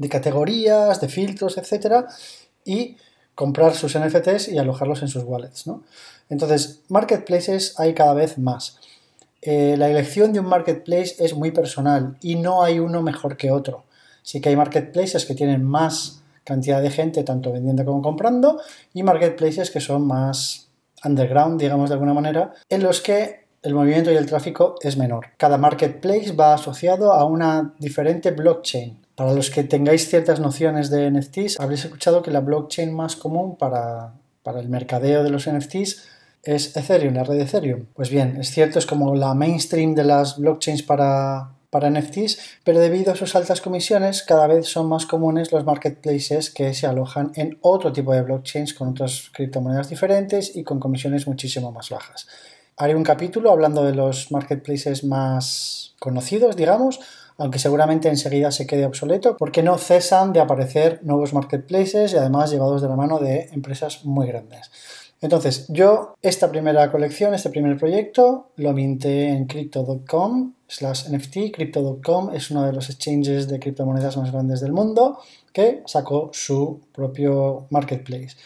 categorías, 0.09 1.01
de 1.01 1.09
filtros, 1.09 1.57
etcétera, 1.57 2.07
y 2.63 2.97
comprar 3.33 3.73
sus 3.73 3.97
NFTs 3.97 4.49
y 4.49 4.57
alojarlos 4.57 5.01
en 5.01 5.07
sus 5.07 5.23
wallets. 5.23 5.65
Entonces, 6.29 6.81
marketplaces 6.89 7.79
hay 7.79 7.93
cada 7.93 8.13
vez 8.13 8.37
más. 8.37 8.77
Eh, 9.41 9.75
la 9.77 9.89
elección 9.89 10.33
de 10.33 10.41
un 10.41 10.47
marketplace 10.47 11.15
es 11.19 11.33
muy 11.33 11.51
personal 11.51 12.17
y 12.21 12.35
no 12.35 12.61
hay 12.61 12.79
uno 12.79 13.01
mejor 13.01 13.37
que 13.37 13.51
otro. 13.51 13.85
Sí 14.29 14.41
que 14.41 14.49
hay 14.49 14.55
marketplaces 14.55 15.25
que 15.25 15.33
tienen 15.33 15.63
más 15.63 16.21
cantidad 16.43 16.83
de 16.83 16.91
gente, 16.91 17.23
tanto 17.23 17.51
vendiendo 17.51 17.83
como 17.83 18.03
comprando, 18.03 18.61
y 18.93 19.01
marketplaces 19.01 19.71
que 19.71 19.79
son 19.79 20.05
más 20.05 20.69
underground, 21.03 21.59
digamos 21.59 21.89
de 21.89 21.95
alguna 21.95 22.13
manera, 22.13 22.53
en 22.69 22.83
los 22.83 23.01
que 23.01 23.47
el 23.63 23.73
movimiento 23.73 24.11
y 24.11 24.17
el 24.17 24.27
tráfico 24.27 24.75
es 24.83 24.97
menor. 24.97 25.29
Cada 25.37 25.57
marketplace 25.57 26.33
va 26.33 26.53
asociado 26.53 27.13
a 27.13 27.25
una 27.25 27.73
diferente 27.79 28.29
blockchain. 28.29 28.99
Para 29.15 29.33
los 29.33 29.49
que 29.49 29.63
tengáis 29.63 30.07
ciertas 30.07 30.39
nociones 30.39 30.91
de 30.91 31.09
NFTs, 31.09 31.59
habréis 31.59 31.85
escuchado 31.85 32.21
que 32.21 32.29
la 32.29 32.41
blockchain 32.41 32.93
más 32.93 33.15
común 33.15 33.55
para, 33.57 34.13
para 34.43 34.59
el 34.59 34.69
mercadeo 34.69 35.23
de 35.23 35.31
los 35.31 35.49
NFTs 35.49 36.03
es 36.43 36.77
Ethereum, 36.77 37.15
la 37.15 37.23
red 37.23 37.37
de 37.37 37.45
Ethereum. 37.45 37.85
Pues 37.95 38.11
bien, 38.11 38.37
es 38.39 38.51
cierto, 38.51 38.77
es 38.77 38.85
como 38.85 39.15
la 39.15 39.33
mainstream 39.33 39.95
de 39.95 40.03
las 40.03 40.37
blockchains 40.37 40.83
para, 40.83 41.49
para 41.69 41.89
NFTs, 41.89 42.39
pero 42.63 42.79
debido 42.79 43.11
a 43.11 43.15
sus 43.15 43.35
altas 43.35 43.61
comisiones, 43.61 44.23
cada 44.23 44.47
vez 44.47 44.67
son 44.67 44.89
más 44.89 45.05
comunes 45.05 45.51
los 45.51 45.65
marketplaces 45.65 46.49
que 46.49 46.73
se 46.73 46.87
alojan 46.87 47.31
en 47.35 47.57
otro 47.61 47.91
tipo 47.91 48.13
de 48.13 48.21
blockchains 48.21 48.73
con 48.73 48.89
otras 48.89 49.29
criptomonedas 49.33 49.89
diferentes 49.89 50.55
y 50.55 50.63
con 50.63 50.79
comisiones 50.79 51.27
muchísimo 51.27 51.71
más 51.71 51.89
bajas. 51.89 52.27
Haré 52.77 52.95
un 52.95 53.03
capítulo 53.03 53.51
hablando 53.51 53.83
de 53.83 53.93
los 53.93 54.31
marketplaces 54.31 55.03
más 55.03 55.95
conocidos, 55.99 56.55
digamos, 56.55 56.99
aunque 57.37 57.59
seguramente 57.59 58.09
enseguida 58.09 58.51
se 58.51 58.67
quede 58.67 58.85
obsoleto, 58.85 59.37
porque 59.37 59.63
no 59.63 59.77
cesan 59.77 60.33
de 60.33 60.41
aparecer 60.41 60.99
nuevos 61.03 61.33
marketplaces 61.33 62.13
y 62.13 62.17
además 62.17 62.51
llevados 62.51 62.81
de 62.81 62.89
la 62.89 62.95
mano 62.95 63.19
de 63.19 63.49
empresas 63.53 64.05
muy 64.05 64.27
grandes. 64.27 64.71
Entonces, 65.21 65.65
yo 65.67 66.15
esta 66.21 66.49
primera 66.49 66.89
colección, 66.91 67.33
este 67.33 67.49
primer 67.49 67.77
proyecto, 67.77 68.51
lo 68.55 68.71
minté 68.73 69.29
en 69.29 69.47
crypto.com 69.47 70.53
slash 70.67 71.09
NFT. 71.09 71.51
Crypto.com 71.53 72.33
es 72.33 72.51
uno 72.51 72.65
de 72.65 72.71
los 72.71 72.89
exchanges 72.89 73.47
de 73.49 73.59
criptomonedas 73.59 74.15
más 74.17 74.31
grandes 74.31 74.61
del 74.61 74.71
mundo 74.71 75.19
que 75.51 75.83
sacó 75.85 76.29
su 76.33 76.79
propio 76.93 77.67
marketplace. 77.69 78.37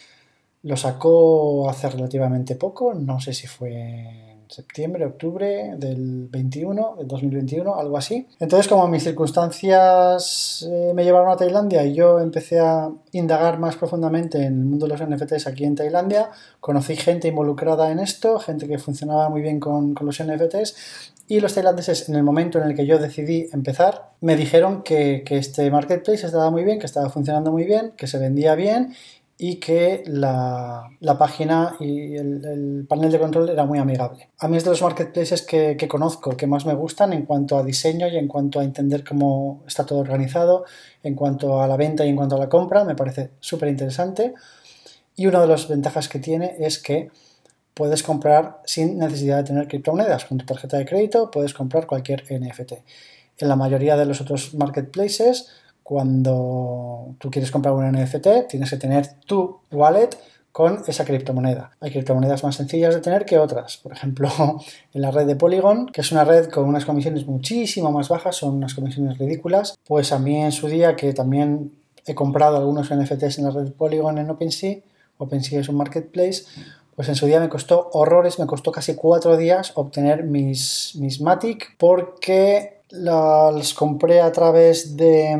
Lo 0.63 0.77
sacó 0.77 1.69
hace 1.69 1.89
relativamente 1.89 2.55
poco, 2.55 2.93
no 2.93 3.19
sé 3.19 3.33
si 3.33 3.47
fue 3.47 4.32
septiembre, 4.53 5.05
octubre 5.05 5.73
del 5.77 6.27
21, 6.29 6.95
del 6.97 7.07
2021, 7.07 7.75
algo 7.75 7.97
así. 7.97 8.27
Entonces, 8.39 8.67
como 8.67 8.87
mis 8.87 9.03
circunstancias 9.03 10.67
eh, 10.69 10.91
me 10.93 11.03
llevaron 11.03 11.29
a 11.31 11.37
Tailandia 11.37 11.83
y 11.85 11.93
yo 11.93 12.19
empecé 12.19 12.59
a 12.59 12.89
indagar 13.11 13.59
más 13.59 13.75
profundamente 13.75 14.37
en 14.37 14.59
el 14.59 14.65
mundo 14.65 14.87
de 14.87 14.97
los 14.97 15.07
NFTs 15.07 15.47
aquí 15.47 15.65
en 15.65 15.75
Tailandia, 15.75 16.29
conocí 16.59 16.95
gente 16.95 17.27
involucrada 17.27 17.91
en 17.91 17.99
esto, 17.99 18.39
gente 18.39 18.67
que 18.67 18.77
funcionaba 18.77 19.29
muy 19.29 19.41
bien 19.41 19.59
con, 19.59 19.93
con 19.93 20.05
los 20.05 20.23
NFTs 20.23 20.75
y 21.27 21.39
los 21.39 21.53
tailandeses, 21.53 22.09
en 22.09 22.15
el 22.15 22.23
momento 22.23 22.59
en 22.59 22.69
el 22.69 22.75
que 22.75 22.85
yo 22.85 22.99
decidí 22.99 23.47
empezar, 23.53 24.11
me 24.19 24.35
dijeron 24.35 24.83
que, 24.83 25.23
que, 25.25 25.37
este 25.37 25.71
marketplace 25.71 26.25
estaba 26.25 26.51
muy 26.51 26.63
bien, 26.63 26.79
que 26.79 26.85
estaba 26.85 27.09
funcionando 27.09 27.51
muy 27.51 27.63
bien, 27.63 27.93
que 27.95 28.07
se 28.07 28.19
vendía 28.19 28.55
bien 28.55 28.93
y 29.45 29.55
que 29.57 30.05
la, 30.05 30.89
página 31.19 31.75
y 31.81 32.15
el, 32.15 32.85
panel 32.87 33.11
de 33.11 33.19
control 33.19 33.49
era 33.49 33.65
muy 33.65 33.77
amigable. 33.77 34.29
A 34.39 34.47
mí 34.47 34.55
es 34.55 34.63
de 34.63 34.69
los 34.69 34.81
marketplaces 34.81 35.41
que, 35.41 35.75
conozco, 35.89 36.37
que 36.37 36.47
más 36.47 36.65
me 36.65 36.73
gustan 36.73 37.11
en 37.11 37.25
cuanto 37.25 37.57
a 37.57 37.63
diseño 37.63 38.07
y 38.07 38.15
en 38.15 38.29
cuanto 38.29 38.61
a 38.61 38.63
entender 38.63 39.03
cómo 39.03 39.61
está 39.67 39.85
todo 39.85 39.99
organizado, 39.99 40.63
en 41.03 41.15
cuanto 41.15 41.61
a 41.61 41.67
la 41.67 41.75
venta 41.75 42.05
y 42.05 42.09
en 42.09 42.15
cuanto 42.15 42.37
a 42.37 42.39
la 42.39 42.47
compra, 42.47 42.85
me 42.85 42.95
parece 42.95 43.31
súper 43.41 43.67
interesante. 43.67 44.33
Y 45.17 45.25
una 45.25 45.41
de 45.41 45.47
las 45.47 45.67
ventajas 45.67 46.07
que 46.07 46.19
tiene 46.19 46.55
es 46.59 46.79
que 46.79 47.11
puedes 47.73 48.01
comprar 48.01 48.61
sin 48.63 48.97
necesidad 48.97 49.39
de 49.39 49.43
tener 49.43 49.67
criptomonedas. 49.67 50.23
Con 50.23 50.37
tu 50.37 50.45
tarjeta 50.45 50.77
de 50.77 50.85
crédito 50.85 51.29
puedes 51.29 51.53
comprar 51.53 51.85
cualquier 51.85 52.23
NFT. 52.31 52.75
En 53.39 53.49
la 53.49 53.57
mayoría 53.57 53.97
de 53.97 54.05
los 54.05 54.21
otros 54.21 54.53
marketplaces 54.53 55.49
cuando 55.83 57.15
tú 57.19 57.29
quieres 57.29 57.51
comprar 57.51 57.73
un 57.73 57.91
NFT, 57.91 58.47
tienes 58.49 58.69
que 58.69 58.77
tener 58.77 59.07
tu 59.25 59.59
wallet 59.71 60.09
con 60.53 60.83
esa 60.87 61.03
criptomoneda. 61.03 61.71
Hay 61.81 61.91
criptomonedas 61.91 62.43
más 62.43 62.55
sencillas 62.55 62.93
de 62.93 63.01
tener 63.01 63.25
que 63.25 63.39
otras. 63.39 63.77
Por 63.77 63.91
ejemplo, 63.91 64.29
en 64.93 65.01
la 65.01 65.11
red 65.11 65.25
de 65.25 65.35
Polygon, 65.35 65.87
que 65.87 66.01
es 66.01 66.11
una 66.11 66.23
red 66.23 66.49
con 66.49 66.65
unas 66.65 66.85
comisiones 66.85 67.25
muchísimo 67.25 67.91
más 67.91 68.07
bajas, 68.07 68.35
son 68.37 68.55
unas 68.55 68.73
comisiones 68.73 69.17
ridículas. 69.17 69.77
Pues 69.85 70.11
a 70.11 70.19
mí 70.19 70.41
en 70.41 70.51
su 70.51 70.67
día, 70.67 70.95
que 70.95 71.11
también 71.13 71.73
he 72.05 72.15
comprado 72.15 72.57
algunos 72.57 72.93
NFTs 72.93 73.39
en 73.39 73.45
la 73.45 73.51
red 73.51 73.63
de 73.63 73.71
Polygon 73.71 74.19
en 74.19 74.29
OpenSea, 74.29 74.77
OpenSea 75.17 75.61
es 75.61 75.69
un 75.69 75.77
marketplace, 75.77 76.43
pues 76.95 77.09
en 77.09 77.15
su 77.15 77.25
día 77.25 77.39
me 77.39 77.49
costó 77.49 77.89
horrores, 77.93 78.37
me 78.37 78.45
costó 78.45 78.71
casi 78.71 78.95
cuatro 78.95 79.37
días 79.37 79.71
obtener 79.75 80.23
mis, 80.23 80.95
mis 80.99 81.21
Matic 81.21 81.75
porque 81.77 82.82
las 82.93 83.73
compré 83.73 84.21
a 84.21 84.31
través 84.31 84.95
de, 84.95 85.35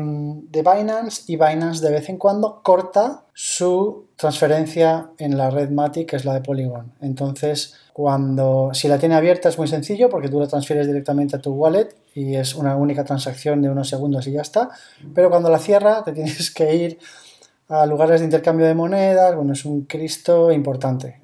Binance 0.50 1.22
y 1.28 1.36
Binance 1.36 1.84
de 1.84 1.92
vez 1.92 2.08
en 2.08 2.18
cuando 2.18 2.60
corta 2.62 3.22
su 3.32 4.06
transferencia 4.16 5.10
en 5.18 5.38
la 5.38 5.50
red 5.50 5.70
Matic, 5.70 6.10
que 6.10 6.16
es 6.16 6.24
la 6.24 6.34
de 6.34 6.40
Polygon. 6.40 6.92
Entonces, 7.00 7.74
cuando 7.92 8.70
si 8.72 8.88
la 8.88 8.98
tiene 8.98 9.14
abierta 9.14 9.48
es 9.48 9.56
muy 9.56 9.68
sencillo 9.68 10.08
porque 10.08 10.28
tú 10.28 10.40
la 10.40 10.48
transfieres 10.48 10.88
directamente 10.88 11.36
a 11.36 11.40
tu 11.40 11.52
wallet 11.52 11.94
y 12.12 12.34
es 12.34 12.56
una 12.56 12.74
única 12.74 13.04
transacción 13.04 13.62
de 13.62 13.70
unos 13.70 13.88
segundos 13.88 14.26
y 14.26 14.32
ya 14.32 14.42
está. 14.42 14.70
Pero 15.14 15.30
cuando 15.30 15.48
la 15.48 15.60
cierra 15.60 16.02
te 16.02 16.12
tienes 16.12 16.50
que 16.50 16.74
ir 16.74 16.98
a 17.68 17.86
lugares 17.86 18.20
de 18.20 18.24
intercambio 18.24 18.66
de 18.66 18.74
monedas. 18.74 19.36
Bueno, 19.36 19.52
es 19.52 19.64
un 19.64 19.82
Cristo 19.82 20.50
importante. 20.50 21.20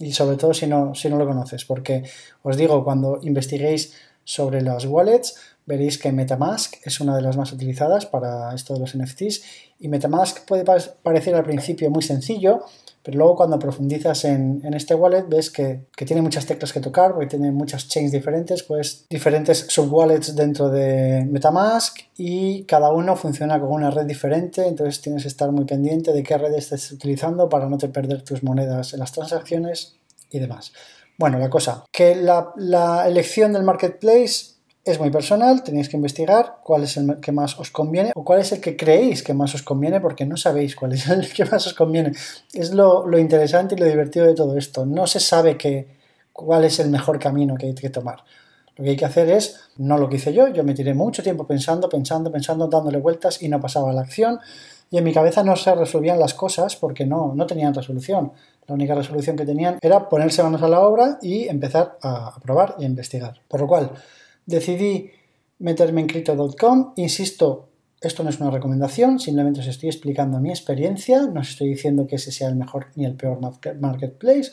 y 0.00 0.12
sobre 0.12 0.36
todo 0.36 0.52
si 0.52 0.66
no, 0.66 0.96
si 0.96 1.08
no 1.08 1.16
lo 1.16 1.26
conoces, 1.26 1.64
porque 1.64 2.02
os 2.42 2.56
digo, 2.56 2.82
cuando 2.82 3.20
investiguéis 3.22 3.94
sobre 4.24 4.62
las 4.62 4.84
wallets, 4.84 5.36
veréis 5.66 5.98
que 5.98 6.12
Metamask 6.12 6.74
es 6.84 7.00
una 7.00 7.16
de 7.16 7.22
las 7.22 7.36
más 7.36 7.52
utilizadas 7.52 8.06
para 8.06 8.54
esto 8.54 8.74
de 8.74 8.80
los 8.80 8.96
NFTs 8.96 9.42
y 9.78 9.88
Metamask 9.88 10.44
puede 10.46 10.64
parecer 10.64 11.34
al 11.34 11.44
principio 11.44 11.90
muy 11.90 12.02
sencillo, 12.02 12.64
pero 13.02 13.18
luego 13.18 13.36
cuando 13.36 13.58
profundizas 13.58 14.24
en, 14.24 14.62
este 14.74 14.94
wallet 14.94 15.24
ves 15.28 15.50
que, 15.50 15.86
tiene 16.06 16.22
muchas 16.22 16.46
teclas 16.46 16.72
que 16.72 16.80
tocar, 16.80 17.12
porque 17.12 17.26
tiene 17.26 17.50
muchas 17.50 17.88
chains 17.88 18.12
diferentes, 18.12 18.62
pues 18.62 19.06
diferentes 19.10 19.66
subwallets 19.68 20.36
dentro 20.36 20.68
de 20.70 21.26
Metamask 21.28 21.98
y 22.16 22.62
cada 22.64 22.92
uno 22.92 23.16
funciona 23.16 23.58
con 23.58 23.70
una 23.70 23.90
red 23.90 24.06
diferente, 24.06 24.66
entonces 24.66 25.00
tienes 25.00 25.22
que 25.22 25.28
estar 25.28 25.50
muy 25.50 25.64
pendiente 25.64 26.12
de 26.12 26.22
qué 26.22 26.38
red 26.38 26.54
estés 26.54 26.92
utilizando 26.92 27.48
para 27.48 27.68
no 27.68 27.76
te 27.76 27.88
perder 27.88 28.22
tus 28.22 28.44
monedas 28.44 28.94
en 28.94 29.00
las 29.00 29.10
transacciones 29.10 29.96
y 30.30 30.38
demás. 30.38 30.72
Bueno, 31.22 31.38
la 31.38 31.48
cosa, 31.48 31.84
que 31.92 32.16
la, 32.16 33.04
elección 33.06 33.52
del 33.52 33.62
marketplace 33.62 34.56
es 34.84 34.98
muy 34.98 35.08
personal, 35.10 35.62
tenéis 35.62 35.88
que 35.88 35.96
investigar 35.96 36.56
cuál 36.64 36.82
es 36.82 36.96
el 36.96 37.20
que 37.20 37.30
más 37.30 37.56
os 37.60 37.70
conviene 37.70 38.10
o 38.16 38.24
cuál 38.24 38.40
es 38.40 38.50
el 38.50 38.60
que 38.60 38.76
creéis 38.76 39.22
que 39.22 39.32
más 39.32 39.54
os 39.54 39.62
conviene 39.62 40.00
porque 40.00 40.26
no 40.26 40.36
sabéis 40.36 40.74
cuál 40.74 40.94
es 40.94 41.08
el 41.10 41.32
que 41.32 41.44
más 41.44 41.64
os 41.64 41.74
conviene. 41.74 42.10
Es 42.52 42.72
lo, 42.72 43.06
interesante 43.16 43.76
y 43.76 43.78
lo 43.78 43.86
divertido 43.86 44.26
de 44.26 44.34
todo 44.34 44.58
esto. 44.58 44.84
No 44.84 45.06
se 45.06 45.20
sabe 45.20 45.56
cuál 46.32 46.64
es 46.64 46.80
el 46.80 46.90
mejor 46.90 47.20
camino 47.20 47.54
que 47.54 47.66
hay 47.66 47.74
que 47.76 47.88
tomar. 47.88 48.24
Lo 48.74 48.82
que 48.82 48.90
hay 48.90 48.96
que 48.96 49.04
hacer 49.04 49.30
es, 49.30 49.60
no 49.76 49.98
lo 49.98 50.08
que 50.08 50.16
hice 50.16 50.32
yo, 50.32 50.48
yo 50.48 50.64
me 50.64 50.74
tiré 50.74 50.92
mucho 50.92 51.22
tiempo 51.22 51.46
pensando, 51.46 51.88
pensando, 51.88 52.32
pensando, 52.32 52.66
dándole 52.66 52.98
vueltas 52.98 53.40
y 53.40 53.48
no 53.48 53.60
pasaba 53.60 53.92
la 53.92 54.00
acción 54.00 54.40
y 54.90 54.98
en 54.98 55.04
mi 55.04 55.12
cabeza 55.14 55.42
no 55.42 55.56
se 55.56 55.74
resolvían 55.74 56.18
las 56.18 56.34
cosas 56.34 56.76
porque 56.76 57.06
no, 57.06 57.32
no 57.34 57.46
tenían 57.46 57.72
resolución. 57.72 58.32
La 58.72 58.76
única 58.76 58.94
resolución 58.94 59.36
que 59.36 59.44
tenían 59.44 59.76
era 59.82 60.08
ponerse 60.08 60.42
manos 60.42 60.62
a 60.62 60.68
la 60.68 60.80
obra 60.80 61.18
y 61.20 61.46
empezar 61.46 61.98
a 62.00 62.40
probar 62.40 62.74
y 62.78 62.84
a 62.84 62.86
investigar. 62.86 63.42
Por 63.46 63.60
lo 63.60 63.66
cual 63.66 63.90
decidí 64.46 65.10
meterme 65.58 66.00
en 66.00 66.06
crypto.com. 66.06 66.94
Insisto, 66.96 67.68
esto 68.00 68.24
no 68.24 68.30
es 68.30 68.40
una 68.40 68.50
recomendación, 68.50 69.20
simplemente 69.20 69.60
os 69.60 69.66
estoy 69.66 69.90
explicando 69.90 70.40
mi 70.40 70.48
experiencia. 70.48 71.20
No 71.26 71.40
os 71.40 71.50
estoy 71.50 71.68
diciendo 71.68 72.06
que 72.06 72.16
ese 72.16 72.32
sea 72.32 72.48
el 72.48 72.56
mejor 72.56 72.86
ni 72.94 73.04
el 73.04 73.14
peor 73.14 73.40
marketplace. 73.78 74.52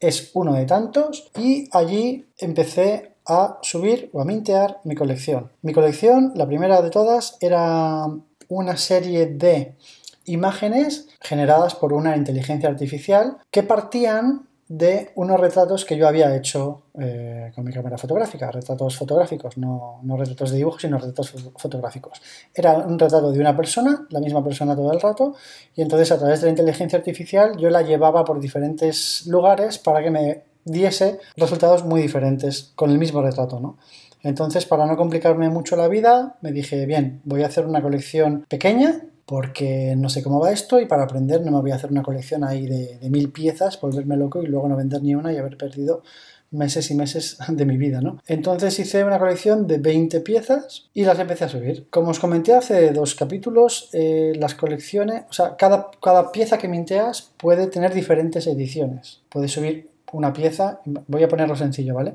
Es 0.00 0.32
uno 0.34 0.54
de 0.54 0.64
tantos. 0.64 1.30
Y 1.38 1.68
allí 1.70 2.26
empecé 2.38 3.12
a 3.24 3.60
subir 3.62 4.10
o 4.12 4.20
a 4.20 4.24
mintear 4.24 4.80
mi 4.82 4.96
colección. 4.96 5.52
Mi 5.62 5.72
colección, 5.72 6.32
la 6.34 6.48
primera 6.48 6.82
de 6.82 6.90
todas, 6.90 7.36
era 7.40 8.04
una 8.48 8.76
serie 8.76 9.26
de 9.26 9.76
imágenes 10.24 11.08
generadas 11.20 11.74
por 11.74 11.92
una 11.92 12.16
inteligencia 12.16 12.68
artificial 12.68 13.38
que 13.50 13.62
partían 13.62 14.48
de 14.70 15.10
unos 15.16 15.40
retratos 15.40 15.84
que 15.84 15.96
yo 15.96 16.06
había 16.06 16.36
hecho 16.36 16.82
eh, 16.96 17.50
con 17.56 17.64
mi 17.64 17.72
cámara 17.72 17.98
fotográfica, 17.98 18.52
retratos 18.52 18.96
fotográficos, 18.96 19.58
no, 19.58 19.98
no, 20.04 20.16
retratos 20.16 20.52
de 20.52 20.58
dibujo, 20.58 20.78
sino 20.78 20.96
retratos 20.96 21.34
fotográficos. 21.56 22.22
Era 22.54 22.74
un 22.74 22.96
retrato 22.96 23.32
de 23.32 23.40
una 23.40 23.56
persona, 23.56 24.06
la 24.10 24.20
misma 24.20 24.44
persona 24.44 24.76
todo 24.76 24.92
el 24.92 25.00
rato, 25.00 25.34
y 25.74 25.82
entonces 25.82 26.12
a 26.12 26.18
través 26.18 26.40
de 26.40 26.46
la 26.46 26.50
inteligencia 26.50 26.98
artificial 26.98 27.56
yo 27.56 27.68
la 27.68 27.82
llevaba 27.82 28.24
por 28.24 28.38
diferentes 28.38 29.26
lugares 29.26 29.78
para 29.78 30.04
que 30.04 30.10
me 30.12 30.44
diese 30.64 31.18
resultados 31.36 31.84
muy 31.84 32.00
diferentes 32.02 32.70
con 32.76 32.90
el 32.90 32.98
mismo 32.98 33.22
retrato, 33.22 33.58
¿no? 33.58 33.76
Entonces, 34.22 34.66
para 34.66 34.86
no 34.86 34.96
complicarme 34.96 35.48
mucho 35.48 35.76
la 35.76 35.88
vida, 35.88 36.36
me 36.42 36.52
dije, 36.52 36.84
bien, 36.86 37.22
voy 37.24 37.42
a 37.42 37.46
hacer 37.46 37.66
una 37.66 37.82
colección 37.82 38.44
pequeña 38.48 39.00
porque 39.30 39.94
no 39.96 40.08
sé 40.08 40.24
cómo 40.24 40.40
va 40.40 40.50
esto 40.50 40.80
y 40.80 40.86
para 40.86 41.04
aprender 41.04 41.40
no 41.42 41.52
me 41.52 41.60
voy 41.60 41.70
a 41.70 41.76
hacer 41.76 41.92
una 41.92 42.02
colección 42.02 42.42
ahí 42.42 42.66
de, 42.66 42.98
mil 43.10 43.30
piezas, 43.30 43.80
volverme 43.80 44.16
loco 44.16 44.42
y 44.42 44.46
luego 44.46 44.68
no 44.68 44.74
vender 44.74 45.04
ni 45.04 45.14
una 45.14 45.32
y 45.32 45.36
haber 45.36 45.56
perdido 45.56 46.02
meses 46.50 46.90
y 46.90 46.96
meses 46.96 47.38
de 47.48 47.64
mi 47.64 47.76
vida, 47.76 48.00
¿no? 48.00 48.18
Entonces 48.26 48.76
hice 48.80 49.04
una 49.04 49.20
colección 49.20 49.68
de 49.68 49.78
20 49.78 50.18
piezas 50.22 50.88
y 50.94 51.04
las 51.04 51.16
empecé 51.20 51.44
a 51.44 51.48
subir. 51.48 51.86
Como 51.90 52.10
os 52.10 52.18
comenté 52.18 52.54
hace 52.54 52.90
dos 52.90 53.14
capítulos, 53.14 53.90
eh, 53.92 54.32
las 54.34 54.56
colecciones, 54.56 55.22
o 55.30 55.32
sea, 55.32 55.54
cada, 55.54 55.92
cada 56.02 56.32
pieza 56.32 56.58
que 56.58 56.66
minteas 56.66 57.30
puede 57.36 57.68
tener 57.68 57.94
diferentes 57.94 58.48
ediciones. 58.48 59.20
Puedes 59.28 59.52
subir 59.52 59.90
una 60.10 60.32
pieza, 60.32 60.80
voy 61.06 61.22
a 61.22 61.28
ponerlo 61.28 61.54
sencillo, 61.54 61.94
¿vale? 61.94 62.14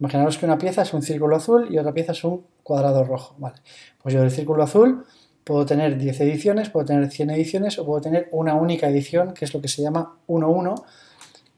Imaginaros 0.00 0.36
que 0.36 0.44
una 0.44 0.58
pieza 0.58 0.82
es 0.82 0.92
un 0.92 1.00
círculo 1.00 1.34
azul 1.34 1.68
y 1.70 1.78
otra 1.78 1.94
pieza 1.94 2.12
es 2.12 2.22
un 2.24 2.44
cuadrado 2.62 3.04
rojo, 3.04 3.36
¿vale? 3.38 3.56
Pues 4.02 4.14
yo 4.14 4.20
del 4.20 4.30
círculo 4.30 4.64
azul 4.64 5.06
Puedo 5.44 5.66
tener 5.66 5.98
10 5.98 6.20
ediciones, 6.20 6.70
puedo 6.70 6.86
tener 6.86 7.10
100 7.10 7.30
ediciones 7.30 7.78
o 7.78 7.84
puedo 7.84 8.00
tener 8.00 8.28
una 8.30 8.54
única 8.54 8.88
edición, 8.88 9.34
que 9.34 9.44
es 9.44 9.54
lo 9.54 9.60
que 9.60 9.68
se 9.68 9.82
llama 9.82 10.16
1-1, 10.28 10.84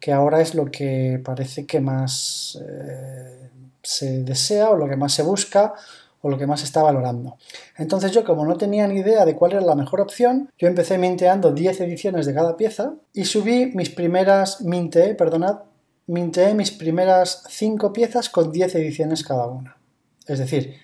que 0.00 0.12
ahora 0.12 0.40
es 0.40 0.54
lo 0.54 0.70
que 0.70 1.20
parece 1.24 1.66
que 1.66 1.80
más 1.80 2.58
eh, 2.66 3.50
se 3.82 4.22
desea 4.22 4.70
o 4.70 4.76
lo 4.76 4.88
que 4.88 4.96
más 4.96 5.12
se 5.12 5.22
busca 5.22 5.74
o 6.22 6.30
lo 6.30 6.38
que 6.38 6.46
más 6.46 6.60
se 6.60 6.66
está 6.66 6.82
valorando. 6.82 7.36
Entonces 7.76 8.10
yo 8.12 8.24
como 8.24 8.46
no 8.46 8.56
tenía 8.56 8.86
ni 8.86 9.00
idea 9.00 9.26
de 9.26 9.36
cuál 9.36 9.52
era 9.52 9.60
la 9.60 9.74
mejor 9.74 10.00
opción, 10.00 10.50
yo 10.58 10.68
empecé 10.68 10.96
minteando 10.96 11.52
10 11.52 11.82
ediciones 11.82 12.24
de 12.24 12.32
cada 12.32 12.56
pieza 12.56 12.94
y 13.12 13.26
subí 13.26 13.72
mis 13.74 13.90
primeras, 13.90 14.62
minteé, 14.62 15.14
perdonad, 15.14 15.60
minteé 16.06 16.54
mis 16.54 16.70
primeras 16.70 17.44
5 17.50 17.92
piezas 17.92 18.30
con 18.30 18.50
10 18.50 18.74
ediciones 18.76 19.22
cada 19.22 19.46
una. 19.46 19.76
Es 20.26 20.38
decir, 20.38 20.76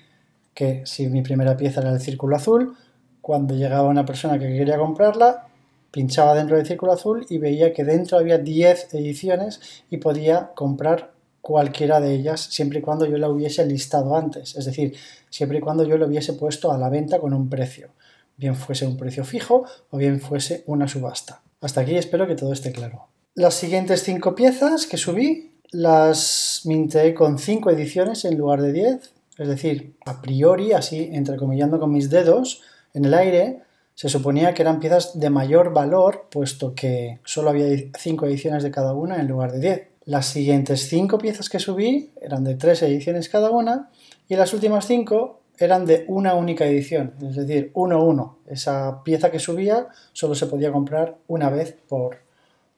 que 0.53 0.83
si 0.85 1.09
mi 1.09 1.23
primera 1.23 1.57
pieza 1.57 1.81
era 1.81 1.91
el 1.91 2.01
círculo 2.01 2.37
azul, 2.37 2.77
cuando 3.21 3.55
llegaba 3.55 3.89
una 3.89 4.05
persona 4.05 4.39
que 4.39 4.47
quería 4.47 4.79
comprarla, 4.79 5.47
pinchaba 5.91 6.35
dentro 6.35 6.57
del 6.57 6.67
círculo 6.67 6.93
azul 6.93 7.27
y 7.29 7.39
veía 7.39 7.73
que 7.73 7.85
dentro 7.85 8.19
había 8.19 8.39
10 8.39 8.95
ediciones 8.95 9.61
y 9.91 9.99
podía 9.99 10.51
comprar 10.55 11.13
cualquiera 11.41 12.01
de 12.01 12.15
ellas 12.15 12.41
siempre 12.41 12.81
y 12.81 12.83
cuando 12.83 13.07
yo 13.07 13.17
la 13.19 13.29
hubiese 13.29 13.65
listado 13.67 14.17
antes, 14.17 14.57
es 14.57 14.65
decir, 14.65 14.95
siempre 15.31 15.59
y 15.59 15.61
cuando 15.61 15.85
yo 15.85 15.97
lo 15.97 16.07
hubiese 16.07 16.35
puesto 16.35 16.71
a 16.71 16.79
la 16.79 16.91
venta 16.91 17.19
con 17.19 17.33
un 17.33 17.49
precio, 17.49 17.91
bien 18.37 18.55
fuese 18.55 18.87
un 18.87 18.97
precio 18.97 19.25
fijo 19.25 19.65
o 19.91 19.97
bien 19.97 20.21
fuese 20.21 20.65
una 20.67 20.87
subasta. 20.87 21.43
Hasta 21.61 21.83
aquí 21.83 21.97
espero 21.97 22.27
que 22.27 22.37
todo 22.37 22.53
esté 22.53 22.73
claro. 22.73 23.09
Las 23.35 23.55
siguientes 23.55 24.03
5 24.03 24.35
piezas 24.35 24.87
que 24.87 24.97
subí 24.97 25.53
las 25.71 26.63
minté 26.65 27.15
con 27.15 27.39
5 27.39 27.71
ediciones 27.71 28.25
en 28.25 28.37
lugar 28.37 28.61
de 28.61 28.73
10, 28.73 29.13
es 29.39 29.49
decir, 29.49 29.95
a 30.05 30.21
priori, 30.21 30.73
así 30.73 31.11
entrecomillando 31.13 31.79
con 31.79 31.93
mis 31.93 32.11
dedos, 32.11 32.63
en 32.95 33.05
el 33.05 33.15
aire, 33.15 33.63
se 33.95 34.09
suponía 34.09 34.55
que 34.55 34.63
eran 34.63 34.81
piezas 34.81 35.19
de 35.19 35.29
mayor 35.29 35.75
valor, 35.75 36.27
puesto 36.31 36.75
que 36.75 37.21
solo 37.25 37.51
había 37.51 37.67
5 37.99 38.27
ediciones 38.27 38.63
de 38.63 38.71
cada 38.71 38.95
una 38.95 39.21
en 39.21 39.29
lugar 39.29 39.53
de 39.53 39.61
10. 39.61 39.89
Las 40.07 40.27
siguientes 40.27 40.89
5 40.89 41.19
piezas 41.19 41.51
que 41.51 41.59
subí 41.59 42.11
eran 42.21 42.43
de 42.43 42.55
3 42.55 42.83
ediciones 42.85 43.29
cada 43.29 43.51
una 43.51 43.91
y 44.27 44.37
las 44.37 44.55
últimas 44.55 44.87
5 44.87 45.41
eran 45.59 45.85
de 45.85 46.07
una 46.09 46.33
única 46.35 46.65
edición, 46.65 47.13
es 47.21 47.37
decir, 47.37 47.71
1-1. 47.75 48.37
Esa 48.47 49.05
pieza 49.05 49.31
que 49.31 49.39
subía 49.39 49.89
solo 50.15 50.35
se 50.35 50.47
podía 50.47 50.73
comprar 50.73 51.19
una 51.27 51.51
vez 51.51 51.77
por, 51.87 52.17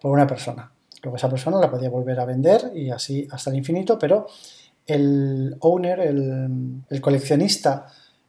una 0.03 0.27
persona. 0.27 0.73
Luego 1.05 1.17
esa 1.17 1.31
persona 1.31 1.61
la 1.61 1.71
podía 1.71 1.89
volver 1.89 2.19
a 2.19 2.25
vender 2.25 2.73
y 2.75 2.91
así 2.91 3.29
hasta 3.31 3.51
el 3.51 3.57
infinito, 3.57 3.97
pero 3.97 4.27
el 4.85 5.55
owner, 5.61 6.01
el 6.01 7.01
coleccionista 7.01 7.87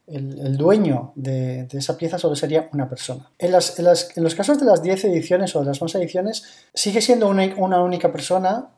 el, 0.07 0.57
dueño 0.57 1.13
de, 1.15 1.67
esa 1.71 1.97
pieza 1.97 2.17
solo 2.17 2.35
sería 2.35 2.69
una 2.73 2.89
persona. 2.89 3.29
En, 3.39 3.51
los 3.51 4.35
casos 4.35 4.59
de 4.59 4.65
las 4.65 4.83
10 4.83 5.05
ediciones 5.05 5.55
o 5.55 5.61
de 5.61 5.65
las 5.67 5.81
más 5.81 5.95
ediciones, 5.95 6.43
sigue 6.73 7.01
siendo 7.01 7.29
una, 7.29 7.81
única 7.81 8.11
persona 8.11 8.69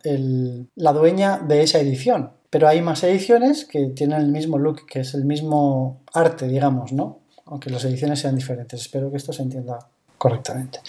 la 0.75 0.93
dueña 0.93 1.39
de 1.39 1.63
esa 1.63 1.79
edición. 1.79 2.31
Pero 2.49 2.67
hay 2.67 2.81
más 2.81 3.03
ediciones 3.03 3.65
que 3.65 3.87
tienen 3.87 4.21
el 4.21 4.31
mismo 4.31 4.57
look, 4.57 4.85
que 4.85 5.01
es 5.01 5.13
el 5.13 5.25
mismo 5.25 6.01
arte, 6.13 6.47
digamos, 6.47 6.93
¿no? 6.93 7.19
Aunque 7.45 7.69
las 7.69 7.83
ediciones 7.83 8.19
sean 8.19 8.35
diferentes. 8.35 8.79
Espero 8.79 9.11
que 9.11 9.17
esto 9.17 9.33
se 9.33 9.41
entienda 9.41 9.79
correctamente. 10.17 10.79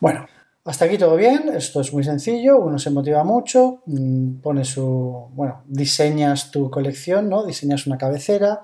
Bueno, 0.00 0.26
hasta 0.64 0.86
aquí 0.86 0.96
todo 0.96 1.14
bien, 1.16 1.50
esto 1.54 1.82
es 1.82 1.92
muy 1.92 2.02
sencillo, 2.04 2.58
uno 2.58 2.78
se 2.78 2.90
motiva 2.90 3.22
mucho, 3.22 3.82
mm, 3.84 4.36
pone 4.36 4.64
su, 4.64 5.28
bueno, 5.34 5.62
diseñas 5.66 6.50
tu 6.50 6.70
colección, 6.70 7.28
¿no? 7.28 7.44
Diseñas 7.44 7.86
una 7.86 7.98
cabecera, 7.98 8.62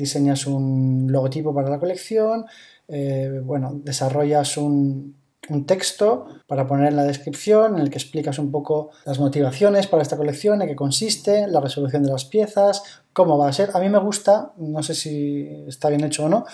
diseñas 0.00 0.46
un 0.46 1.06
logotipo 1.10 1.54
para 1.54 1.70
la 1.70 1.78
colección, 1.78 2.46
eh, 2.88 3.40
bueno, 3.44 3.72
desarrollas 3.84 4.56
un, 4.56 5.18
texto 5.66 6.26
para 6.46 6.64
poner 6.64 6.88
en 6.88 6.96
la 6.96 7.02
descripción 7.02 7.74
en 7.74 7.80
el 7.80 7.90
que 7.90 7.98
explicas 7.98 8.38
un 8.38 8.52
poco 8.52 8.90
las 9.04 9.18
motivaciones 9.18 9.88
para 9.88 10.00
esta 10.00 10.16
colección, 10.16 10.62
en 10.62 10.68
qué 10.68 10.76
consiste, 10.76 11.48
la 11.48 11.60
resolución 11.60 12.04
de 12.04 12.12
las 12.12 12.24
piezas, 12.24 12.84
cómo 13.12 13.36
va 13.36 13.48
a 13.48 13.52
ser. 13.52 13.70
A 13.74 13.80
mí 13.80 13.88
me 13.88 13.98
gusta, 13.98 14.52
no 14.58 14.80
sé 14.84 14.94
si 14.94 15.48
está 15.66 15.88
bien 15.88 16.04
hecho 16.04 16.26
o 16.26 16.28
no, 16.28 16.44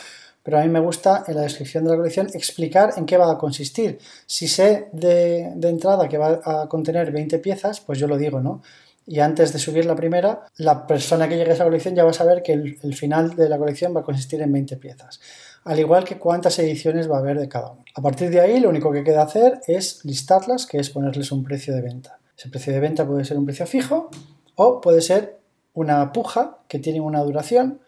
pero 0.42 0.58
a 0.58 0.62
mí 0.62 0.68
me 0.70 0.80
gusta 0.80 1.24
en 1.26 1.34
la 1.34 1.42
descripción 1.42 1.84
de 1.84 1.90
la 1.90 1.96
colección 1.96 2.28
explicar 2.32 2.94
en 2.96 3.04
qué 3.04 3.18
va 3.18 3.30
a 3.30 3.36
consistir. 3.36 3.98
Si 4.24 4.48
sé 4.48 4.88
de, 4.92 5.52
de 5.56 5.68
entrada 5.68 6.08
que 6.08 6.16
va 6.16 6.40
a 6.42 6.66
contener 6.66 7.12
20 7.12 7.38
piezas, 7.40 7.80
pues 7.80 7.98
yo 7.98 8.06
lo 8.06 8.16
digo, 8.16 8.40
¿no? 8.40 8.62
Y 9.06 9.20
antes 9.20 9.52
de 9.52 9.60
subir 9.60 9.84
la 9.84 9.94
primera, 9.94 10.46
la 10.56 10.86
persona 10.86 11.28
que 11.28 11.36
llegue 11.36 11.52
a 11.52 11.54
esa 11.54 11.64
colección 11.64 11.94
ya 11.94 12.02
va 12.02 12.10
a 12.10 12.14
saber 12.14 12.42
que 12.42 12.52
el, 12.52 12.94
final 12.94 13.36
de 13.36 13.48
la 13.48 13.56
colección 13.56 13.94
va 13.94 14.00
a 14.00 14.04
consistir 14.04 14.42
en 14.42 14.52
20 14.52 14.76
piezas, 14.78 15.20
al 15.64 15.78
igual 15.78 16.04
que 16.04 16.18
cuántas 16.18 16.58
ediciones 16.58 17.10
va 17.10 17.16
a 17.16 17.20
haber 17.20 17.38
de 17.38 17.48
cada 17.48 17.70
una. 17.70 17.84
A 17.94 18.02
partir 18.02 18.30
de 18.30 18.40
ahí, 18.40 18.58
lo 18.58 18.68
único 18.68 18.90
que 18.90 19.04
queda 19.04 19.22
hacer 19.22 19.60
es 19.68 20.04
listarlas, 20.04 20.66
que 20.66 20.78
es 20.78 20.90
ponerles 20.90 21.30
un 21.30 21.44
precio 21.44 21.72
de 21.72 21.82
venta. 21.82 22.18
Ese 22.36 22.48
precio 22.48 22.72
de 22.72 22.80
venta 22.80 23.06
puede 23.06 23.24
ser 23.24 23.38
un 23.38 23.46
precio 23.46 23.66
fijo 23.66 24.10
o 24.56 24.80
puede 24.80 25.00
ser 25.00 25.38
una 25.72 26.12
puja 26.12 26.58
que 26.68 26.80
tiene 26.80 27.00
una 27.00 27.20
duración 27.20 27.80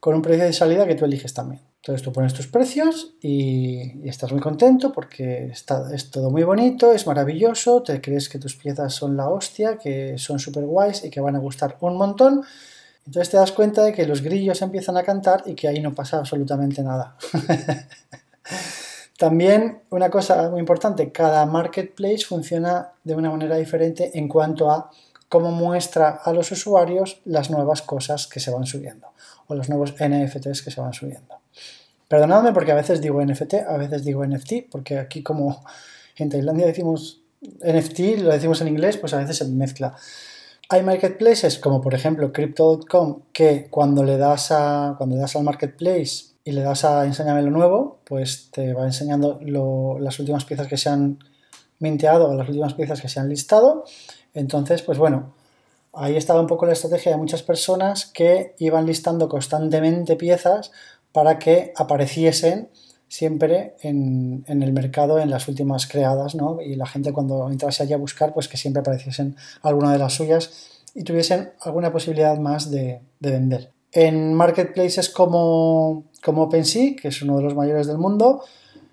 con 0.00 0.14
un 0.14 0.22
precio 0.22 0.44
de 0.44 0.52
salida 0.52 0.86
que 0.86 0.96
tú 0.96 1.04
eliges 1.04 1.32
también. 1.32 1.62
Entonces 1.86 2.02
tú 2.02 2.12
pones 2.12 2.34
tus 2.34 2.48
precios 2.48 3.14
y, 3.22 4.08
estás 4.08 4.32
muy 4.32 4.40
contento 4.40 4.92
porque 4.92 5.46
está, 5.46 5.94
es 5.94 6.10
todo 6.10 6.32
muy 6.32 6.42
bonito, 6.42 6.92
es 6.92 7.06
maravilloso, 7.06 7.80
te 7.84 8.00
crees 8.00 8.28
que 8.28 8.40
tus 8.40 8.56
piezas 8.56 8.92
son 8.92 9.16
la 9.16 9.28
hostia, 9.28 9.78
que 9.78 10.18
son 10.18 10.40
súper 10.40 10.64
guays 10.64 11.04
y 11.04 11.10
que 11.10 11.20
van 11.20 11.36
a 11.36 11.38
gustar 11.38 11.76
un 11.78 11.96
montón. 11.96 12.42
Entonces 13.06 13.30
te 13.30 13.36
das 13.36 13.52
cuenta 13.52 13.84
de 13.84 13.92
que 13.92 14.04
los 14.04 14.20
grillos 14.20 14.62
empiezan 14.62 14.96
a 14.96 15.04
cantar 15.04 15.44
y 15.46 15.54
que 15.54 15.68
ahí 15.68 15.78
no 15.78 15.94
pasa 15.94 16.18
absolutamente 16.18 16.82
nada. 16.82 17.16
También 19.16 19.82
una 19.90 20.10
cosa 20.10 20.50
muy 20.50 20.58
importante, 20.58 21.12
cada 21.12 21.46
marketplace 21.46 22.24
funciona 22.26 22.94
de 23.04 23.14
una 23.14 23.30
manera 23.30 23.58
diferente 23.58 24.18
en 24.18 24.26
cuanto 24.26 24.72
a 24.72 24.90
cómo 25.28 25.52
muestra 25.52 26.20
a 26.24 26.32
los 26.32 26.50
usuarios 26.50 27.20
las 27.26 27.48
nuevas 27.48 27.82
cosas 27.82 28.26
que 28.26 28.40
se 28.40 28.50
van 28.50 28.66
subiendo 28.66 29.06
o 29.46 29.54
los 29.54 29.68
nuevos 29.68 29.92
NFTs 29.92 30.62
que 30.62 30.72
se 30.72 30.80
van 30.80 30.92
subiendo. 30.92 31.45
Perdonadme 32.08 32.52
porque 32.52 32.72
a 32.72 32.76
veces 32.76 33.00
digo 33.00 33.24
NFT, 33.24 33.54
a 33.68 33.76
veces 33.76 34.04
digo 34.04 34.24
NFT, 34.24 34.70
porque 34.70 34.98
aquí 34.98 35.22
como 35.22 35.64
en 36.16 36.30
Tailandia 36.30 36.66
decimos 36.66 37.22
NFT, 37.40 38.20
lo 38.20 38.32
decimos 38.32 38.60
en 38.60 38.68
inglés, 38.68 38.96
pues 38.96 39.12
a 39.14 39.18
veces 39.18 39.38
se 39.38 39.44
mezcla. 39.46 39.96
Hay 40.68 40.82
marketplaces 40.82 41.58
como 41.58 41.80
por 41.80 41.94
ejemplo 41.94 42.32
Crypto.com 42.32 43.22
que 43.32 43.68
cuando 43.70 44.02
le 44.02 44.16
das 44.16 44.50
a 44.50 44.94
cuando 44.98 45.16
das 45.16 45.36
al 45.36 45.44
marketplace 45.44 46.34
y 46.44 46.52
le 46.52 46.62
das 46.62 46.84
a 46.84 47.04
enséñame 47.04 47.42
lo 47.42 47.50
nuevo, 47.50 47.98
pues 48.04 48.50
te 48.50 48.72
va 48.72 48.84
enseñando 48.84 49.38
las 50.00 50.18
últimas 50.18 50.44
piezas 50.44 50.66
que 50.66 50.76
se 50.76 50.88
han 50.88 51.18
minteado 51.78 52.30
o 52.30 52.34
las 52.34 52.48
últimas 52.48 52.74
piezas 52.74 53.00
que 53.00 53.08
se 53.08 53.20
han 53.20 53.28
listado. 53.28 53.84
Entonces, 54.34 54.82
pues 54.82 54.98
bueno, 54.98 55.34
ahí 55.92 56.16
estaba 56.16 56.40
un 56.40 56.46
poco 56.46 56.66
la 56.66 56.72
estrategia 56.72 57.12
de 57.12 57.18
muchas 57.18 57.42
personas 57.42 58.06
que 58.06 58.54
iban 58.58 58.86
listando 58.86 59.28
constantemente 59.28 60.16
piezas 60.16 60.72
para 61.12 61.38
que 61.38 61.72
apareciesen 61.76 62.68
siempre 63.08 63.74
en, 63.82 64.44
el 64.48 64.72
mercado 64.72 65.18
en 65.18 65.30
las 65.30 65.48
últimas 65.48 65.86
creadas, 65.86 66.34
¿no? 66.34 66.60
Y 66.60 66.76
la 66.76 66.86
gente 66.86 67.12
cuando 67.12 67.48
entrase 67.50 67.82
allí 67.82 67.92
a 67.92 67.98
buscar, 67.98 68.34
pues 68.34 68.48
que 68.48 68.56
siempre 68.56 68.80
apareciesen 68.80 69.36
alguna 69.62 69.92
de 69.92 69.98
las 69.98 70.14
suyas 70.14 70.82
y 70.94 71.04
tuviesen 71.04 71.50
alguna 71.60 71.92
posibilidad 71.92 72.38
más 72.38 72.70
de, 72.70 73.00
vender. 73.20 73.70
En 73.92 74.34
marketplaces 74.34 75.08
como, 75.08 76.04
como 76.22 76.42
OpenSea, 76.42 76.96
que 77.00 77.08
es 77.08 77.22
uno 77.22 77.36
de 77.38 77.44
los 77.44 77.54
mayores 77.54 77.86
del 77.86 77.98
mundo, 77.98 78.42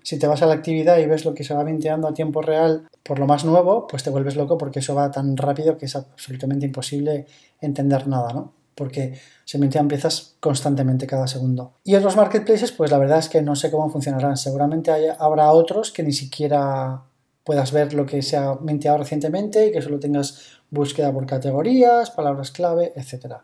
Si 0.02 0.18
te 0.18 0.26
vas 0.26 0.42
a 0.42 0.46
la 0.46 0.52
actividad 0.52 0.98
y 0.98 1.06
ves 1.06 1.24
lo 1.24 1.32
que 1.32 1.44
se 1.44 1.54
va 1.54 1.64
minteando 1.64 2.06
a 2.06 2.12
tiempo 2.12 2.42
real 2.42 2.86
por 3.02 3.18
lo 3.18 3.26
más 3.26 3.46
nuevo, 3.46 3.86
pues 3.86 4.02
te 4.02 4.10
vuelves 4.10 4.36
loco 4.36 4.58
porque 4.58 4.80
eso 4.80 4.94
va 4.94 5.10
tan 5.10 5.34
rápido 5.36 5.78
que 5.78 5.86
es 5.86 5.96
absolutamente 5.96 6.66
imposible 6.66 7.26
entender 7.60 8.06
nada, 8.06 8.34
¿no? 8.34 8.52
Porque 8.74 9.18
se 9.44 9.58
mintean 9.58 9.88
piezas 9.88 10.36
constantemente 10.40 11.06
cada 11.06 11.26
segundo. 11.26 11.74
Y 11.84 11.94
otros 11.94 12.16
marketplaces, 12.16 12.72
pues 12.72 12.90
la 12.90 12.98
verdad 12.98 13.18
es 13.18 13.28
que 13.28 13.42
no 13.42 13.54
sé 13.56 13.70
cómo 13.70 13.90
funcionarán. 13.90 14.36
Seguramente 14.36 14.92
habrá 15.18 15.52
otros 15.52 15.92
que 15.92 16.02
ni 16.02 16.12
siquiera 16.12 17.02
puedas 17.44 17.72
ver 17.72 17.94
lo 17.94 18.06
que 18.06 18.22
se 18.22 18.36
ha 18.36 18.54
minteado 18.56 18.98
recientemente 18.98 19.66
y 19.66 19.72
que 19.72 19.82
solo 19.82 20.00
tengas 20.00 20.60
búsqueda 20.70 21.12
por 21.12 21.26
categorías, 21.26 22.10
palabras 22.10 22.50
clave, 22.50 22.92
etc. 22.96 23.36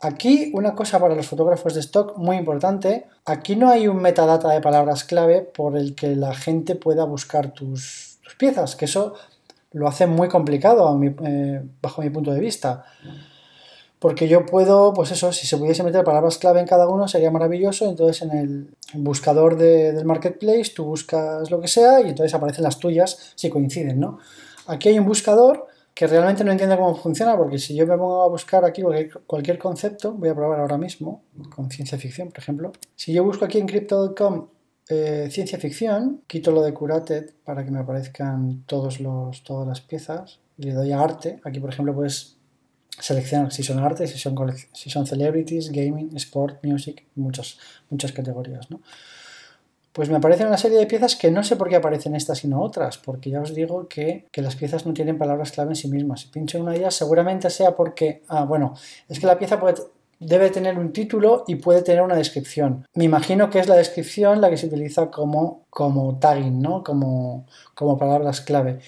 Aquí 0.00 0.50
una 0.54 0.74
cosa 0.74 0.98
para 0.98 1.14
los 1.14 1.26
fotógrafos 1.26 1.74
de 1.74 1.80
stock 1.80 2.16
muy 2.16 2.36
importante, 2.36 3.06
aquí 3.24 3.54
no 3.54 3.70
hay 3.70 3.86
un 3.86 3.98
metadata 3.98 4.48
de 4.48 4.60
palabras 4.60 5.04
clave 5.04 5.42
por 5.42 5.76
el 5.76 5.94
que 5.94 6.16
la 6.16 6.34
gente 6.34 6.74
pueda 6.74 7.04
buscar 7.04 7.52
tus, 7.52 8.18
piezas, 8.38 8.74
que 8.74 8.86
eso 8.86 9.14
lo 9.72 9.86
hace 9.86 10.06
muy 10.06 10.28
complicado 10.28 11.00
eh, 11.24 11.62
bajo 11.80 12.02
mi 12.02 12.10
punto 12.10 12.32
de 12.32 12.40
vista. 12.40 12.84
Porque 14.04 14.28
yo 14.28 14.44
puedo, 14.44 14.92
pues 14.92 15.12
eso, 15.12 15.32
si 15.32 15.46
se 15.46 15.56
pudiese 15.56 15.82
meter 15.82 16.04
palabras 16.04 16.36
clave 16.36 16.60
en 16.60 16.66
cada 16.66 16.86
uno 16.86 17.08
sería 17.08 17.30
maravilloso. 17.30 17.88
Entonces 17.88 18.20
en 18.20 18.36
el 18.36 18.76
buscador 18.92 19.56
del 19.56 20.04
marketplace 20.04 20.72
tú 20.76 20.84
buscas 20.84 21.50
lo 21.50 21.58
que 21.58 21.68
sea 21.68 22.02
y 22.02 22.10
entonces 22.10 22.34
aparecen 22.34 22.64
las 22.64 22.78
tuyas 22.78 23.32
si 23.34 23.48
coinciden, 23.48 23.98
¿no? 23.98 24.18
Aquí 24.66 24.90
hay 24.90 24.98
un 24.98 25.06
buscador 25.06 25.68
que 25.94 26.06
realmente 26.06 26.44
no 26.44 26.52
entiendo 26.52 26.76
cómo 26.76 26.94
funciona, 26.94 27.34
porque 27.34 27.56
si 27.56 27.74
yo 27.74 27.86
me 27.86 27.96
pongo 27.96 28.22
a 28.24 28.28
buscar 28.28 28.66
aquí 28.66 28.82
cualquier, 29.26 29.56
concepto, 29.56 30.12
voy 30.12 30.28
a 30.28 30.34
probar 30.34 30.60
ahora 30.60 30.76
mismo, 30.76 31.22
con 31.56 31.70
ciencia 31.70 31.96
ficción, 31.96 32.28
por 32.28 32.40
ejemplo, 32.40 32.72
si 32.96 33.14
yo 33.14 33.24
busco 33.24 33.46
aquí 33.46 33.56
en 33.56 33.66
crypto.com 33.66 34.48
eh, 34.90 35.28
ciencia 35.30 35.58
ficción, 35.58 36.20
quito 36.26 36.50
lo 36.50 36.60
de 36.60 36.74
curated 36.74 37.30
para 37.42 37.64
que 37.64 37.70
me 37.70 37.78
aparezcan 37.78 38.64
todos 38.66 39.00
los, 39.00 39.42
todas 39.44 39.66
las 39.66 39.80
piezas, 39.80 40.40
y 40.58 40.64
le 40.64 40.74
doy 40.74 40.92
a 40.92 41.00
arte, 41.00 41.40
aquí 41.42 41.58
por 41.58 41.70
ejemplo 41.70 41.94
puedes 41.94 42.33
seleccionar 42.98 43.52
si 43.52 43.62
son 43.62 43.78
arte, 43.78 44.06
si 44.06 44.18
son, 44.18 44.36
si 44.72 44.90
son 44.90 45.06
celebrities, 45.06 45.70
gaming, 45.70 46.16
sport, 46.16 46.64
music, 46.64 47.04
muchas, 47.14 47.58
muchas 47.90 48.12
categorías, 48.12 48.70
¿no? 48.70 48.80
pues 49.94 50.10
me 50.10 50.16
aparecen 50.16 50.48
una 50.48 50.58
serie 50.58 50.78
de 50.78 50.86
piezas 50.86 51.14
que 51.14 51.30
no 51.30 51.44
sé 51.44 51.54
por 51.54 51.68
qué 51.68 51.76
aparecen 51.76 52.16
estas 52.16 52.42
y 52.42 52.48
no 52.48 52.60
otras, 52.60 52.98
porque 52.98 53.30
ya 53.30 53.40
os 53.40 53.54
digo 53.54 53.86
que, 53.86 54.26
las 54.34 54.56
piezas 54.56 54.86
no 54.86 54.92
tienen 54.92 55.18
palabras 55.18 55.52
clave 55.52 55.70
en 55.70 55.76
sí 55.76 55.88
mismas. 55.88 56.22
Si 56.22 56.28
pincho 56.28 56.58
una 56.58 56.72
de 56.72 56.78
ellas, 56.78 56.94
seguramente 56.94 57.48
sea 57.48 57.76
porque, 57.76 58.22
ah, 58.26 58.44
bueno, 58.44 58.74
es 59.08 59.20
que 59.20 59.28
la 59.28 59.38
pieza 59.38 59.60
debe 60.18 60.50
tener 60.50 60.80
un 60.80 60.92
título 60.92 61.44
y 61.46 61.56
puede 61.56 61.82
tener 61.82 62.02
una 62.02 62.16
descripción. 62.16 62.88
Me 62.94 63.04
imagino 63.04 63.50
que 63.50 63.60
es 63.60 63.68
la 63.68 63.76
descripción 63.76 64.40
la 64.40 64.50
que 64.50 64.56
se 64.56 64.66
utiliza 64.66 65.12
como, 65.12 65.62
como 65.70 66.18
tagging, 66.18 66.60
¿no? 66.60 66.82
Como, 66.82 67.46
como 67.76 67.96
palabras 67.96 68.40
clave. 68.40 68.80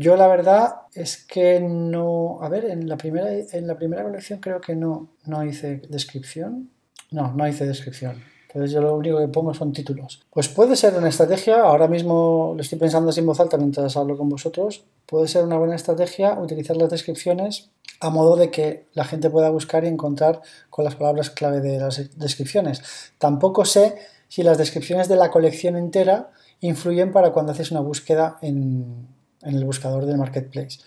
Yo 0.00 0.16
la 0.16 0.28
verdad 0.28 0.76
es 0.94 1.18
que 1.18 1.60
no, 1.60 2.38
a 2.40 2.48
ver, 2.48 2.64
en 2.64 2.88
la 2.88 2.96
primera, 2.96 3.30
en 3.30 3.66
la 3.66 3.76
primera 3.76 4.02
colección 4.02 4.40
creo 4.40 4.58
que 4.58 4.74
no, 4.74 5.10
no 5.26 5.44
hice 5.44 5.82
descripción. 5.90 6.70
No, 7.10 7.34
no 7.34 7.46
hice 7.46 7.66
descripción. 7.66 8.22
Entonces 8.46 8.72
yo 8.72 8.80
lo 8.80 8.96
único 8.96 9.18
que 9.18 9.28
pongo 9.28 9.52
son 9.52 9.74
títulos. 9.74 10.22
Pues 10.30 10.48
puede 10.48 10.74
ser 10.76 10.94
una 10.94 11.10
estrategia, 11.10 11.60
ahora 11.60 11.86
mismo 11.86 12.54
lo 12.56 12.62
estoy 12.62 12.78
pensando 12.78 13.12
en 13.14 13.26
voz 13.26 13.40
alta 13.40 13.58
mientras 13.58 13.94
hablo 13.98 14.16
con 14.16 14.30
vosotros, 14.30 14.84
puede 15.04 15.28
ser 15.28 15.44
una 15.44 15.58
buena 15.58 15.74
estrategia 15.74 16.32
utilizar 16.40 16.78
las 16.78 16.88
descripciones 16.88 17.68
a 18.00 18.08
modo 18.08 18.36
de 18.36 18.50
que 18.50 18.86
la 18.94 19.04
gente 19.04 19.28
pueda 19.28 19.50
buscar 19.50 19.84
y 19.84 19.88
encontrar 19.88 20.40
con 20.70 20.86
las 20.86 20.94
palabras 20.94 21.28
clave 21.28 21.60
de 21.60 21.78
las 21.78 22.18
descripciones. 22.18 23.12
Tampoco 23.18 23.66
sé 23.66 23.96
si 24.28 24.42
las 24.44 24.56
descripciones 24.56 25.08
de 25.08 25.16
la 25.16 25.30
colección 25.30 25.76
entera 25.76 26.30
influyen 26.60 27.12
para 27.12 27.32
cuando 27.32 27.52
haces 27.52 27.70
una 27.70 27.80
búsqueda 27.80 28.38
en, 28.40 29.19
en 29.42 29.54
el 29.54 29.64
buscador 29.64 30.06
del 30.06 30.18
marketplace. 30.18 30.78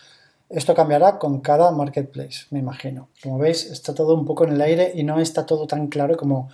Esto 0.49 0.75
cambiará 0.75 1.17
con 1.17 1.41
cada 1.41 1.71
marketplace, 1.71 2.45
me 2.51 2.59
imagino. 2.59 3.09
Como 3.21 3.37
veis, 3.37 3.65
está 3.65 3.93
todo 3.93 4.13
un 4.13 4.25
poco 4.25 4.45
en 4.45 4.53
el 4.53 4.61
aire 4.61 4.91
y 4.93 5.03
no 5.03 5.19
está 5.19 5.45
todo 5.45 5.65
tan 5.67 5.87
claro 5.87 6.15
como 6.17 6.49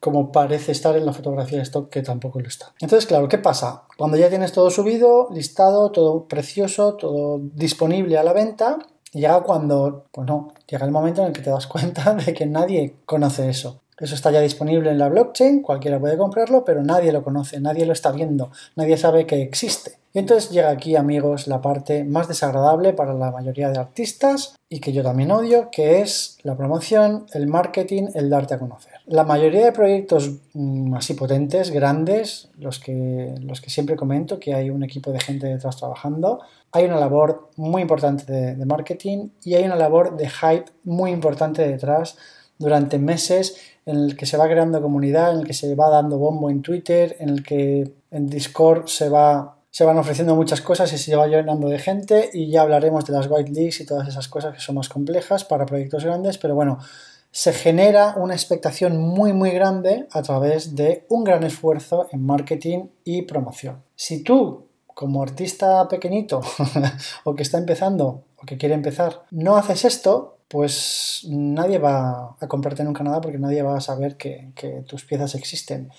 como 0.00 0.30
parece 0.30 0.72
estar 0.72 0.96
en 0.96 1.06
la 1.06 1.12
fotografía 1.12 1.58
de 1.58 1.64
stock, 1.64 1.88
que 1.88 2.02
tampoco 2.02 2.40
lo 2.40 2.46
está. 2.46 2.72
Entonces, 2.80 3.06
claro, 3.06 3.28
¿qué 3.28 3.38
pasa? 3.38 3.82
Cuando 3.96 4.16
ya 4.16 4.28
tienes 4.28 4.52
todo 4.52 4.70
subido, 4.70 5.28
listado, 5.32 5.90
todo 5.90 6.26
precioso, 6.26 6.94
todo 6.94 7.40
disponible 7.54 8.18
a 8.18 8.22
la 8.22 8.32
venta, 8.32 8.78
llega 9.12 9.42
cuando, 9.42 10.04
pues 10.12 10.26
no, 10.26 10.52
llega 10.68 10.84
el 10.84 10.92
momento 10.92 11.22
en 11.22 11.28
el 11.28 11.32
que 11.32 11.40
te 11.40 11.50
das 11.50 11.66
cuenta 11.66 12.14
de 12.14 12.34
que 12.34 12.46
nadie 12.46 12.96
conoce 13.04 13.48
eso. 13.48 13.80
Eso 13.98 14.14
está 14.14 14.30
ya 14.30 14.40
disponible 14.40 14.90
en 14.90 14.98
la 14.98 15.08
blockchain, 15.08 15.62
cualquiera 15.62 15.98
puede 15.98 16.18
comprarlo, 16.18 16.64
pero 16.64 16.82
nadie 16.82 17.12
lo 17.12 17.22
conoce, 17.24 17.60
nadie 17.60 17.86
lo 17.86 17.94
está 17.94 18.12
viendo, 18.12 18.50
nadie 18.74 18.98
sabe 18.98 19.26
que 19.26 19.40
existe. 19.40 19.92
Y 20.12 20.18
entonces 20.18 20.50
llega 20.50 20.70
aquí, 20.70 20.96
amigos, 20.96 21.46
la 21.46 21.62
parte 21.62 22.04
más 22.04 22.28
desagradable 22.28 22.92
para 22.92 23.14
la 23.14 23.30
mayoría 23.30 23.70
de 23.70 23.78
artistas 23.78 24.54
y 24.68 24.80
que 24.80 24.92
yo 24.92 25.02
también 25.02 25.30
odio, 25.30 25.70
que 25.70 26.00
es 26.00 26.38
la 26.42 26.56
promoción, 26.56 27.26
el 27.32 27.46
marketing, 27.46 28.08
el 28.14 28.28
darte 28.28 28.54
a 28.54 28.58
conocer. 28.58 28.92
La 29.06 29.24
mayoría 29.24 29.64
de 29.64 29.72
proyectos 29.72 30.40
mm, 30.52 30.94
así 30.94 31.14
potentes, 31.14 31.70
grandes, 31.70 32.50
los 32.58 32.78
que, 32.78 33.34
los 33.40 33.60
que 33.60 33.70
siempre 33.70 33.96
comento, 33.96 34.38
que 34.38 34.54
hay 34.54 34.68
un 34.68 34.82
equipo 34.82 35.10
de 35.10 35.20
gente 35.20 35.46
detrás 35.46 35.76
trabajando, 35.76 36.40
hay 36.72 36.84
una 36.84 37.00
labor 37.00 37.50
muy 37.56 37.82
importante 37.82 38.30
de 38.56 38.66
marketing 38.66 39.28
y 39.44 39.54
hay 39.54 39.64
una 39.64 39.76
labor 39.76 40.16
de 40.16 40.28
hype 40.28 40.66
muy 40.84 41.10
importante 41.12 41.66
detrás 41.66 42.16
durante 42.58 42.98
meses 42.98 43.56
en 43.84 43.96
el 43.96 44.16
que 44.16 44.26
se 44.26 44.36
va 44.36 44.48
creando 44.48 44.82
comunidad, 44.82 45.32
en 45.32 45.40
el 45.40 45.46
que 45.46 45.52
se 45.52 45.74
va 45.74 45.88
dando 45.88 46.18
bombo 46.18 46.50
en 46.50 46.62
Twitter, 46.62 47.16
en 47.20 47.28
el 47.28 47.42
que 47.42 47.92
en 48.10 48.26
Discord 48.26 48.86
se 48.86 49.08
va 49.08 49.52
se 49.76 49.84
van 49.84 49.98
ofreciendo 49.98 50.34
muchas 50.34 50.62
cosas 50.62 50.90
y 50.94 50.96
se 50.96 51.14
va 51.16 51.26
llenando 51.26 51.68
de 51.68 51.78
gente 51.78 52.30
y 52.32 52.50
ya 52.50 52.62
hablaremos 52.62 53.04
de 53.04 53.12
las 53.12 53.26
white 53.28 53.50
leagues 53.50 53.78
y 53.82 53.84
todas 53.84 54.08
esas 54.08 54.26
cosas 54.26 54.54
que 54.54 54.60
son 54.60 54.76
más 54.76 54.88
complejas 54.88 55.44
para 55.44 55.66
proyectos 55.66 56.02
grandes, 56.02 56.38
pero 56.38 56.54
bueno, 56.54 56.78
se 57.30 57.52
genera 57.52 58.14
una 58.16 58.32
expectación 58.32 58.96
muy 58.96 59.34
muy 59.34 59.50
grande 59.50 60.08
a 60.12 60.22
través 60.22 60.74
de 60.74 61.04
un 61.10 61.24
gran 61.24 61.44
esfuerzo 61.44 62.08
en 62.10 62.24
marketing 62.24 62.86
y 63.04 63.22
promoción. 63.22 63.82
Si 63.94 64.22
tú 64.22 64.66
como 64.86 65.22
artista 65.22 65.86
pequeñito 65.88 66.40
o 67.24 67.34
que 67.34 67.42
está 67.42 67.58
empezando 67.58 68.22
o 68.38 68.46
que 68.46 68.56
quiere 68.56 68.74
empezar, 68.74 69.24
no 69.30 69.58
haces 69.58 69.84
esto, 69.84 70.35
pues 70.48 71.26
nadie 71.28 71.78
va 71.78 72.36
a 72.38 72.48
comprarte 72.48 72.84
nunca 72.84 73.02
nada 73.02 73.20
porque 73.20 73.38
nadie 73.38 73.62
va 73.62 73.76
a 73.76 73.80
saber 73.80 74.16
que, 74.16 74.52
tus 74.86 75.04
piezas 75.04 75.34
existen. 75.34 75.90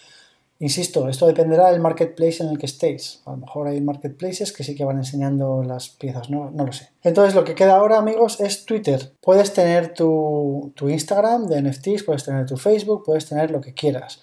Insisto, 0.59 1.07
esto 1.07 1.27
dependerá 1.27 1.69
del 1.71 1.81
marketplace 1.81 2.41
en 2.41 2.49
el 2.49 2.57
que 2.57 2.65
estéis. 2.65 3.21
A 3.25 3.31
lo 3.31 3.37
mejor 3.37 3.67
hay 3.67 3.79
marketplaces 3.79 4.51
que 4.51 4.63
sí 4.63 4.73
que 4.73 4.85
van 4.85 4.97
enseñando 4.97 5.61
las 5.61 5.89
piezas, 5.89 6.31
no, 6.31 6.49
no 6.49 6.65
lo 6.65 6.71
sé. 6.71 6.89
Entonces 7.03 7.35
lo 7.35 7.43
que 7.43 7.53
queda 7.53 7.75
ahora, 7.75 7.97
amigos, 7.97 8.39
es 8.39 8.65
Twitter. 8.65 9.13
Puedes 9.21 9.53
tener 9.53 9.93
tu, 9.93 10.71
tu 10.75 10.89
Instagram 10.89 11.45
de 11.45 11.61
NFTs, 11.61 12.03
puedes 12.03 12.23
tener 12.23 12.47
tu 12.47 12.57
Facebook, 12.57 13.03
puedes 13.05 13.27
tener 13.27 13.51
lo 13.51 13.61
que 13.61 13.73
quieras. 13.73 14.19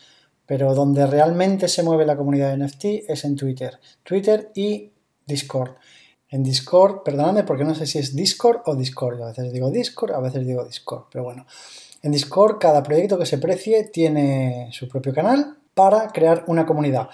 Pero 0.46 0.74
donde 0.74 1.06
realmente 1.06 1.68
se 1.68 1.82
mueve 1.82 2.04
la 2.04 2.16
comunidad 2.16 2.50
de 2.50 2.64
NFT 2.64 2.84
es 3.08 3.24
en 3.24 3.36
Twitter. 3.36 3.78
Twitter 4.02 4.50
y 4.54 4.90
Discord. 5.26 5.76
En 6.30 6.42
Discord, 6.42 7.02
perdóname 7.04 7.44
porque 7.44 7.64
no 7.64 7.74
sé 7.74 7.86
si 7.86 7.98
es 7.98 8.14
Discord 8.16 8.62
o 8.66 8.74
Discord. 8.74 9.22
A 9.22 9.26
veces 9.28 9.52
digo 9.52 9.70
Discord, 9.70 10.12
a 10.12 10.20
veces 10.20 10.46
digo 10.46 10.64
Discord. 10.64 11.04
Pero 11.10 11.24
bueno, 11.24 11.46
en 12.02 12.12
Discord 12.12 12.58
cada 12.58 12.82
proyecto 12.82 13.18
que 13.18 13.26
se 13.26 13.38
precie 13.38 13.84
tiene 13.84 14.68
su 14.72 14.88
propio 14.88 15.14
canal 15.14 15.58
para 15.74 16.08
crear 16.08 16.44
una 16.46 16.66
comunidad. 16.66 17.08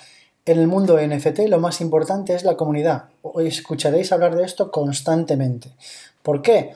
En 0.47 0.59
el 0.59 0.67
mundo 0.67 0.99
NFT 0.99 1.41
lo 1.49 1.61
más 1.61 1.81
importante 1.81 2.35
es 2.35 2.45
la 2.45 2.57
comunidad. 2.57 3.05
Hoy 3.23 3.47
escucharéis 3.47 4.11
hablar 4.11 4.37
de 4.37 4.45
esto 4.45 4.71
constantemente. 4.71 5.75
¿Por 6.23 6.43
qué? 6.43 6.75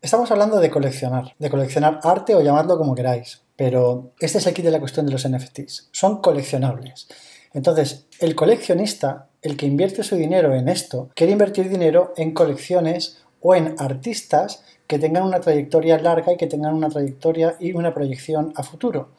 Estamos 0.00 0.30
hablando 0.30 0.60
de 0.60 0.70
coleccionar, 0.70 1.34
de 1.38 1.50
coleccionar 1.50 2.00
arte 2.04 2.34
o 2.34 2.40
llamadlo 2.40 2.78
como 2.78 2.94
queráis, 2.94 3.40
pero 3.56 4.12
este 4.20 4.38
es 4.38 4.46
el 4.46 4.54
kit 4.54 4.64
de 4.64 4.70
la 4.70 4.78
cuestión 4.78 5.06
de 5.06 5.12
los 5.12 5.28
NFTs. 5.28 5.88
Son 5.90 6.20
coleccionables. 6.20 7.08
Entonces, 7.52 8.06
el 8.20 8.36
coleccionista, 8.36 9.27
el 9.42 9.56
que 9.56 9.66
invierte 9.66 10.02
su 10.02 10.16
dinero 10.16 10.54
en 10.54 10.68
esto, 10.68 11.10
quiere 11.14 11.32
invertir 11.32 11.68
dinero 11.68 12.12
en 12.16 12.32
colecciones 12.32 13.18
o 13.40 13.54
en 13.54 13.74
artistas 13.78 14.62
que 14.86 14.98
tengan 14.98 15.24
una 15.24 15.40
trayectoria 15.40 15.98
larga 15.98 16.32
y 16.32 16.36
que 16.36 16.46
tengan 16.46 16.74
una 16.74 16.88
trayectoria 16.88 17.56
y 17.60 17.72
una 17.72 17.94
proyección 17.94 18.52
a 18.56 18.62
futuro. 18.62 19.10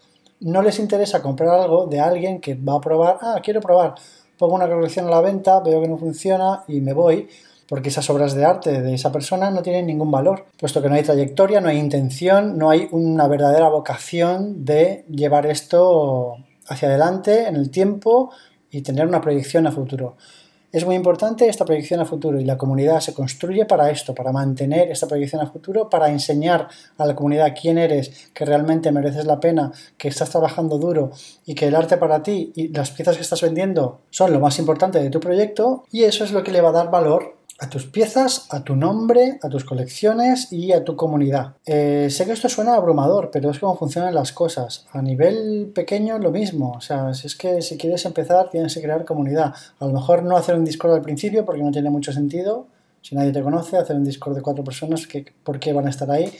No 0.41 0.62
les 0.62 0.79
interesa 0.79 1.21
comprar 1.21 1.49
algo 1.49 1.86
de 1.86 1.99
alguien 1.99 2.41
que 2.41 2.55
va 2.55 2.75
a 2.75 2.82
probar, 2.82 3.17
ah, 3.21 3.39
quiero 3.43 3.62
probar, 3.62 3.95
pongo 4.38 4.55
una 4.55 4.67
colección 4.67 5.08
a 5.08 5.12
la 5.12 5.21
venta, 5.21 5.60
veo 5.60 5.82
que 5.82 5.88
no 5.88 5.97
funciona 5.97 6.63
y 6.67 6.82
me 6.82 6.93
voy, 6.93 7.29
porque 7.67 7.89
esas 7.89 8.10
obras 8.10 8.34
de 8.34 8.45
arte 8.45 8.82
de 8.82 8.95
esa 8.95 9.12
persona 9.12 9.51
no 9.51 9.62
tienen 9.62 9.86
ningún 9.86 10.10
valor, 10.10 10.45
puesto 10.60 10.82
que 10.82 10.89
no 10.89 10.95
hay 10.95 11.03
trayectoria, 11.03 11.62
no 11.62 11.69
hay 11.69 11.77
intención, 11.77 12.58
no 12.58 12.71
hay 12.71 12.88
una 12.91 13.27
verdadera 13.27 13.69
vocación 13.69 14.65
de 14.65 15.05
llevar 15.08 15.45
esto 15.45 16.38
hacia 16.67 16.88
adelante 16.88 17.47
en 17.47 17.55
el 17.55 17.69
tiempo 17.69 18.32
y 18.71 18.82
tener 18.82 19.08
una 19.08 19.21
proyección 19.21 19.67
a 19.67 19.71
futuro. 19.71 20.15
Es 20.71 20.86
muy 20.86 20.93
importante 20.93 21.47
esta 21.47 21.65
proyección 21.65 21.99
a 21.99 22.05
futuro 22.05 22.39
y 22.39 22.45
la 22.45 22.55
comunidad 22.55 22.99
se 22.99 23.15
construye 23.15 23.65
para 23.65 23.89
esto, 23.89 24.13
para 24.13 24.32
mantener 24.32 24.91
esta 24.91 25.08
proyección 25.08 25.41
a 25.41 25.49
futuro, 25.49 25.89
para 25.89 26.12
enseñar 26.12 26.67
a 26.95 27.08
la 27.08 27.15
comunidad 27.15 27.55
quién 27.60 27.79
eres, 27.79 28.29
que 28.36 28.45
realmente 28.45 28.91
mereces 28.91 29.25
la 29.25 29.39
pena, 29.39 29.71
que 29.97 30.10
estás 30.10 30.29
trabajando 30.29 30.77
duro 30.77 31.10
y 31.43 31.55
que 31.55 31.65
el 31.65 31.75
arte 31.75 31.97
para 31.97 32.21
ti 32.21 32.51
y 32.55 32.67
las 32.67 32.91
piezas 32.91 33.15
que 33.15 33.23
estás 33.23 33.41
vendiendo 33.41 34.01
son 34.12 34.32
lo 34.32 34.39
más 34.39 34.60
importante 34.60 35.01
de 35.01 35.10
tu 35.10 35.19
proyecto 35.19 35.86
y 35.91 36.03
eso 36.03 36.23
es 36.23 36.32
lo 36.32 36.43
que 36.43 36.51
le 36.51 36.62
va 36.62 36.69
a 36.69 36.73
dar 36.73 36.91
valor 36.91 37.38
a 37.60 37.69
tus 37.69 37.86
piezas, 37.86 38.48
a 38.52 38.63
tu 38.63 38.76
nombre, 38.76 39.38
a 39.41 39.50
tus 39.50 39.65
colecciones 39.65 40.52
y 40.52 40.72
a 40.72 40.84
tu 40.84 40.95
comunidad. 40.95 41.56
Eh, 41.65 42.08
sé 42.10 42.26
que 42.26 42.32
esto 42.32 42.48
suena 42.48 42.76
abrumador, 42.76 43.30
pero 43.32 43.52
es 43.52 43.60
como 43.60 43.76
funcionan 43.76 44.15
las 44.15 44.32
cosas. 44.32 44.86
A 44.91 45.02
nivel 45.02 45.72
pequeño 45.76 46.17
lo 46.19 46.32
mismo. 46.32 46.72
O 46.72 46.82
sea, 46.82 47.13
si 47.13 47.28
es 47.28 47.36
que 47.36 47.62
si 47.62 47.78
quieres 47.78 48.06
empezar 48.06 48.50
tienes 48.50 48.74
que 48.74 48.82
crear 48.82 49.04
comunidad. 49.06 49.54
A 49.80 49.86
lo 49.86 49.93
mejor 49.93 50.24
no 50.24 50.38
hacer 50.38 50.56
un 50.56 50.65
Discord 50.65 50.93
al 50.93 51.02
principio 51.02 51.45
porque 51.45 51.62
no 51.62 51.72
tiene 51.72 51.89
mucho 51.89 52.13
sentido. 52.13 52.67
Si 53.02 53.15
nadie 53.15 53.32
te 53.32 53.41
conoce, 53.41 53.78
hacer 53.78 53.95
un 53.95 54.06
Discord 54.06 54.36
de 54.36 54.41
cuatro 54.41 54.63
personas, 54.63 55.08
que, 55.08 55.26
¿por 55.43 55.60
qué 55.60 55.74
van 55.74 55.88
a 55.88 55.89
estar 55.89 56.10
ahí? 56.12 56.32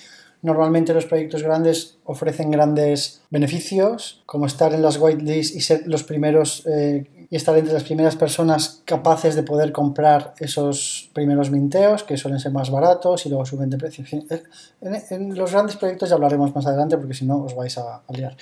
Normalmente 0.41 0.93
los 0.93 1.05
proyectos 1.05 1.43
grandes 1.43 1.97
ofrecen 2.05 2.49
grandes 2.49 3.21
beneficios, 3.29 4.23
como 4.25 4.45
estar 4.45 4.73
en 4.73 4.82
las 4.82 4.97
whitelists 4.97 5.55
y 5.55 5.62
ser 5.62 5.86
los 5.86 6.03
primeros 6.03 6.65
eh, 6.65 7.18
y 7.31 7.35
estar 7.35 7.55
entre 7.57 7.73
las 7.73 7.83
primeras 7.83 8.15
personas 8.15 8.81
capaces 8.85 9.35
de 9.35 9.43
poder 9.43 9.71
comprar 9.71 10.33
esos 10.39 11.09
primeros 11.13 11.51
minteos, 11.51 12.03
que 12.03 12.17
suelen 12.17 12.39
ser 12.39 12.51
más 12.51 12.71
baratos 12.71 13.25
y 13.25 13.29
luego 13.29 13.45
suben 13.45 13.69
de 13.69 13.77
precio. 13.77 14.03
En, 14.81 15.35
los 15.35 15.51
grandes 15.51 15.75
proyectos 15.75 16.09
ya 16.09 16.15
hablaremos 16.15 16.55
más 16.55 16.65
adelante 16.65 16.97
porque 16.97 17.13
si 17.13 17.25
no 17.25 17.43
os 17.43 17.55
vais 17.55 17.77
a, 17.77 18.01
liar. 18.09 18.35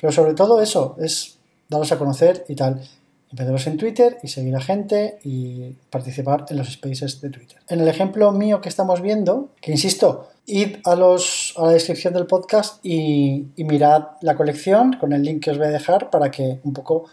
Pero 0.00 0.12
sobre 0.12 0.34
todo 0.34 0.62
eso, 0.62 0.96
es 1.00 1.38
daros 1.68 1.90
a 1.90 1.98
conocer 1.98 2.44
y 2.48 2.54
tal. 2.54 2.80
Empezaros 3.30 3.66
en 3.66 3.76
Twitter 3.76 4.18
y 4.22 4.28
seguir 4.28 4.56
a 4.56 4.60
gente 4.60 5.18
y 5.22 5.72
participar 5.90 6.46
en 6.48 6.58
los 6.58 6.72
spaces 6.72 7.20
de 7.20 7.28
Twitter. 7.30 7.58
En 7.68 7.80
el 7.80 7.88
ejemplo 7.88 8.30
mío 8.32 8.60
que 8.60 8.70
estamos 8.70 9.02
viendo, 9.02 9.50
que 9.60 9.72
insisto, 9.72 10.28
id 10.46 10.76
a, 10.84 10.94
los, 10.94 11.52
a 11.58 11.66
la 11.66 11.72
descripción 11.72 12.14
del 12.14 12.26
podcast 12.26 12.78
y, 12.86 13.48
y 13.54 13.64
mirad 13.64 14.04
la 14.22 14.34
colección 14.34 14.94
con 14.94 15.12
el 15.12 15.22
link 15.22 15.42
que 15.42 15.50
os 15.50 15.58
voy 15.58 15.66
a 15.66 15.70
dejar 15.70 16.08
para 16.08 16.30
que 16.30 16.60
un 16.62 16.72
poco 16.72 17.04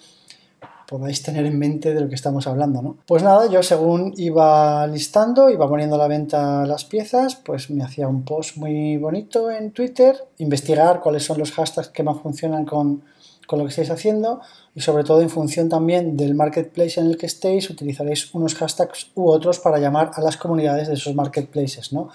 podáis 0.88 1.24
tener 1.24 1.46
en 1.46 1.58
mente 1.58 1.94
de 1.94 2.02
lo 2.02 2.10
que 2.10 2.16
estamos 2.16 2.48
hablando, 2.48 2.82
¿no? 2.82 2.98
Pues 3.08 3.24
nada, 3.24 3.50
yo 3.50 3.64
según 3.64 4.14
iba 4.18 4.86
listando, 4.88 5.50
iba 5.50 5.68
poniendo 5.68 5.96
a 5.96 6.00
la 6.00 6.08
venta 6.08 6.66
las 6.66 6.86
piezas, 6.86 7.36
pues 7.36 7.70
me 7.70 7.84
hacía 7.84 8.08
un 8.08 8.24
post 8.24 8.58
muy 8.58 8.98
bonito 8.98 9.50
en 9.50 9.72
Twitter, 9.72 10.16
investigar 10.38 11.00
cuáles 11.00 11.24
son 11.24 11.40
los 11.40 11.52
hashtags 11.52 11.90
que 11.90 12.04
más 12.04 12.20
funcionan 12.22 12.66
con, 12.66 13.04
con 13.48 13.60
lo 13.60 13.66
que 13.66 13.70
estáis 13.70 13.90
haciendo 13.90 14.42
y 14.74 14.82
sobre 14.82 15.04
todo 15.04 15.22
en 15.22 15.30
función 15.30 15.70
también 15.70 16.18
del 16.18 16.36
marketplace 16.36 17.00
en 17.00 17.08
el 17.08 17.18
que 17.18 17.26
estéis, 17.26 17.70
utilizaréis 17.70 18.34
unos 18.34 18.56
hashtags 18.56 19.12
u 19.16 19.28
otros 19.28 19.60
para 19.60 19.80
llamar 19.80 20.12
a 20.14 20.22
las 20.22 20.38
comunidades 20.38 20.88
de 20.88 20.96
esos 20.96 21.16
marketplaces, 21.16 21.94
¿no? 21.94 22.10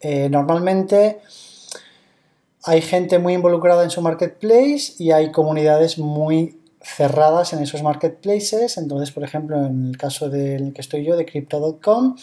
Eh, 0.00 0.28
normalmente 0.28 1.20
hay 2.64 2.82
gente 2.82 3.18
muy 3.18 3.34
involucrada 3.34 3.84
en 3.84 3.90
su 3.90 4.00
marketplace 4.00 4.94
y 4.98 5.10
hay 5.12 5.30
comunidades 5.30 5.98
muy 5.98 6.58
cerradas 6.84 7.52
en 7.52 7.62
esos 7.62 7.82
marketplaces. 7.82 8.76
Entonces, 8.76 9.10
por 9.10 9.24
ejemplo, 9.24 9.64
en 9.64 9.88
el 9.88 9.96
caso 9.96 10.28
del 10.28 10.72
que 10.72 10.80
estoy 10.80 11.04
yo, 11.04 11.16
de 11.16 11.24
Crypto.com, 11.24 12.16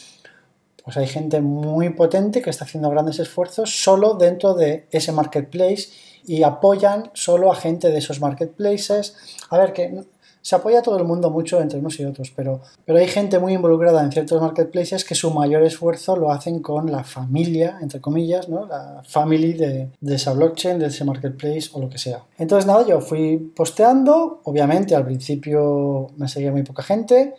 pues 0.83 0.97
hay 0.97 1.07
gente 1.07 1.41
muy 1.41 1.89
potente 1.89 2.41
que 2.41 2.49
está 2.49 2.65
haciendo 2.65 2.89
grandes 2.89 3.19
esfuerzos 3.19 3.83
solo 3.83 4.15
dentro 4.15 4.53
de 4.53 4.87
ese 4.91 5.11
marketplace 5.11 5.89
y 6.25 6.43
apoyan 6.43 7.11
solo 7.13 7.51
a 7.51 7.55
gente 7.55 7.89
de 7.89 7.97
esos 7.97 8.19
marketplaces. 8.19 9.15
A 9.49 9.57
ver, 9.57 9.73
que 9.73 10.03
se 10.41 10.55
apoya 10.55 10.79
a 10.79 10.81
todo 10.81 10.97
el 10.97 11.03
mundo 11.03 11.29
mucho 11.29 11.61
entre 11.61 11.79
unos 11.79 11.99
y 11.99 12.05
otros, 12.05 12.31
pero, 12.35 12.61
pero 12.85 12.99
hay 12.99 13.07
gente 13.07 13.39
muy 13.39 13.53
involucrada 13.53 14.03
en 14.03 14.11
ciertos 14.11 14.41
marketplaces 14.41 15.05
que 15.05 15.15
su 15.15 15.31
mayor 15.31 15.63
esfuerzo 15.63 16.15
lo 16.15 16.31
hacen 16.31 16.61
con 16.61 16.91
la 16.91 17.03
familia, 17.03 17.77
entre 17.81 18.01
comillas, 18.01 18.49
¿no? 18.49 18.65
la 18.65 19.03
family 19.05 19.53
de, 19.53 19.89
de 19.99 20.15
esa 20.15 20.33
blockchain, 20.33 20.79
de 20.79 20.87
ese 20.87 21.05
marketplace 21.05 21.69
o 21.73 21.79
lo 21.79 21.89
que 21.89 21.97
sea. 21.97 22.23
Entonces 22.37 22.65
nada, 22.65 22.85
yo 22.85 23.01
fui 23.01 23.37
posteando, 23.55 24.41
obviamente 24.43 24.95
al 24.95 25.05
principio 25.05 26.07
me 26.17 26.27
seguía 26.27 26.51
muy 26.51 26.63
poca 26.63 26.83
gente, 26.83 27.35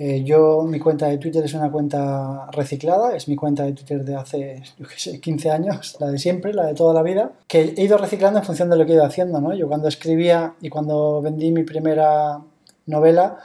eh, 0.00 0.22
yo, 0.22 0.62
mi 0.62 0.78
cuenta 0.78 1.08
de 1.08 1.18
Twitter 1.18 1.44
es 1.44 1.54
una 1.54 1.72
cuenta 1.72 2.48
reciclada, 2.52 3.16
es 3.16 3.26
mi 3.26 3.34
cuenta 3.34 3.64
de 3.64 3.72
Twitter 3.72 4.04
de 4.04 4.14
hace, 4.14 4.62
yo 4.78 4.86
qué 4.86 4.94
sé, 4.96 5.20
15 5.20 5.50
años, 5.50 5.96
la 5.98 6.08
de 6.08 6.18
siempre, 6.18 6.54
la 6.54 6.66
de 6.66 6.74
toda 6.74 6.94
la 6.94 7.02
vida, 7.02 7.32
que 7.48 7.74
he 7.76 7.82
ido 7.82 7.98
reciclando 7.98 8.38
en 8.38 8.44
función 8.44 8.70
de 8.70 8.76
lo 8.76 8.86
que 8.86 8.92
he 8.92 8.94
ido 8.94 9.04
haciendo, 9.04 9.40
¿no? 9.40 9.52
Yo 9.54 9.66
cuando 9.66 9.88
escribía 9.88 10.54
y 10.60 10.68
cuando 10.68 11.20
vendí 11.20 11.50
mi 11.50 11.64
primera 11.64 12.40
novela, 12.86 13.38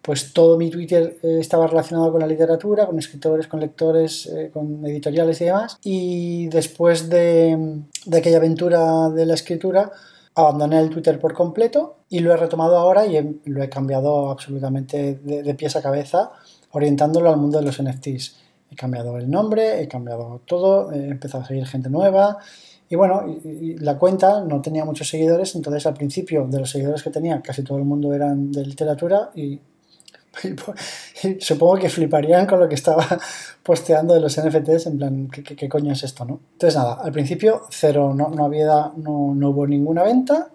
pues 0.00 0.32
todo 0.32 0.56
mi 0.56 0.70
Twitter 0.70 1.18
eh, 1.24 1.38
estaba 1.40 1.66
relacionado 1.66 2.12
con 2.12 2.20
la 2.20 2.28
literatura, 2.28 2.86
con 2.86 2.96
escritores, 3.00 3.48
con 3.48 3.58
lectores, 3.58 4.26
eh, 4.26 4.50
con 4.52 4.86
editoriales 4.86 5.40
y 5.40 5.46
demás. 5.46 5.78
Y 5.82 6.46
después 6.46 7.08
de, 7.08 7.82
de 8.04 8.16
aquella 8.16 8.36
aventura 8.36 9.10
de 9.10 9.26
la 9.26 9.34
escritura, 9.34 9.90
abandoné 10.36 10.78
el 10.78 10.90
Twitter 10.90 11.18
por 11.18 11.32
completo 11.32 11.96
y 12.08 12.20
lo 12.20 12.32
he 12.32 12.36
retomado 12.36 12.76
ahora 12.76 13.06
y 13.06 13.40
lo 13.46 13.62
he 13.62 13.68
cambiado 13.68 14.30
absolutamente 14.30 15.14
de, 15.14 15.54
pies 15.54 15.76
a 15.76 15.82
cabeza, 15.82 16.30
orientándolo 16.72 17.30
al 17.30 17.38
mundo 17.38 17.58
de 17.58 17.64
los 17.64 17.82
NFTs. 17.82 18.36
He 18.70 18.76
cambiado 18.76 19.16
el 19.16 19.30
nombre, 19.30 19.80
he 19.82 19.88
cambiado 19.88 20.42
todo, 20.44 20.92
he 20.92 21.08
empezado 21.08 21.42
a 21.42 21.46
seguir 21.46 21.66
gente 21.66 21.88
nueva 21.88 22.38
y 22.88 22.96
bueno, 22.96 23.24
la 23.78 23.98
cuenta 23.98 24.44
no 24.44 24.60
tenía 24.60 24.84
muchos 24.84 25.08
seguidores, 25.08 25.56
entonces 25.56 25.86
al 25.86 25.94
principio 25.94 26.46
de 26.46 26.60
los 26.60 26.70
seguidores 26.70 27.02
que 27.02 27.10
tenía 27.10 27.40
casi 27.40 27.64
todo 27.64 27.78
el 27.78 27.84
mundo 27.84 28.12
eran 28.12 28.52
de 28.52 28.64
literatura 28.64 29.30
y 29.34 29.58
supongo 31.40 31.76
que 31.76 31.88
fliparían 31.88 32.46
con 32.46 32.60
lo 32.60 32.68
que 32.68 32.74
estaba 32.74 33.06
posteando 33.62 34.14
de 34.14 34.20
los 34.20 34.40
NFTs, 34.40 34.86
en 34.86 34.98
plan, 34.98 35.28
¿qué, 35.28 35.68
coño 35.68 35.92
es 35.92 36.02
esto, 36.02 36.24
no? 36.24 36.40
Entonces 36.52 36.76
nada, 36.76 36.94
al 37.02 37.12
principio 37.12 37.62
cero, 37.70 38.12
no, 38.14 38.28
no 38.28 38.44
había, 38.44 38.92
no, 38.96 39.34
no 39.34 39.50
hubo 39.50 39.66
ninguna 39.66 40.02
venta, 40.02 40.48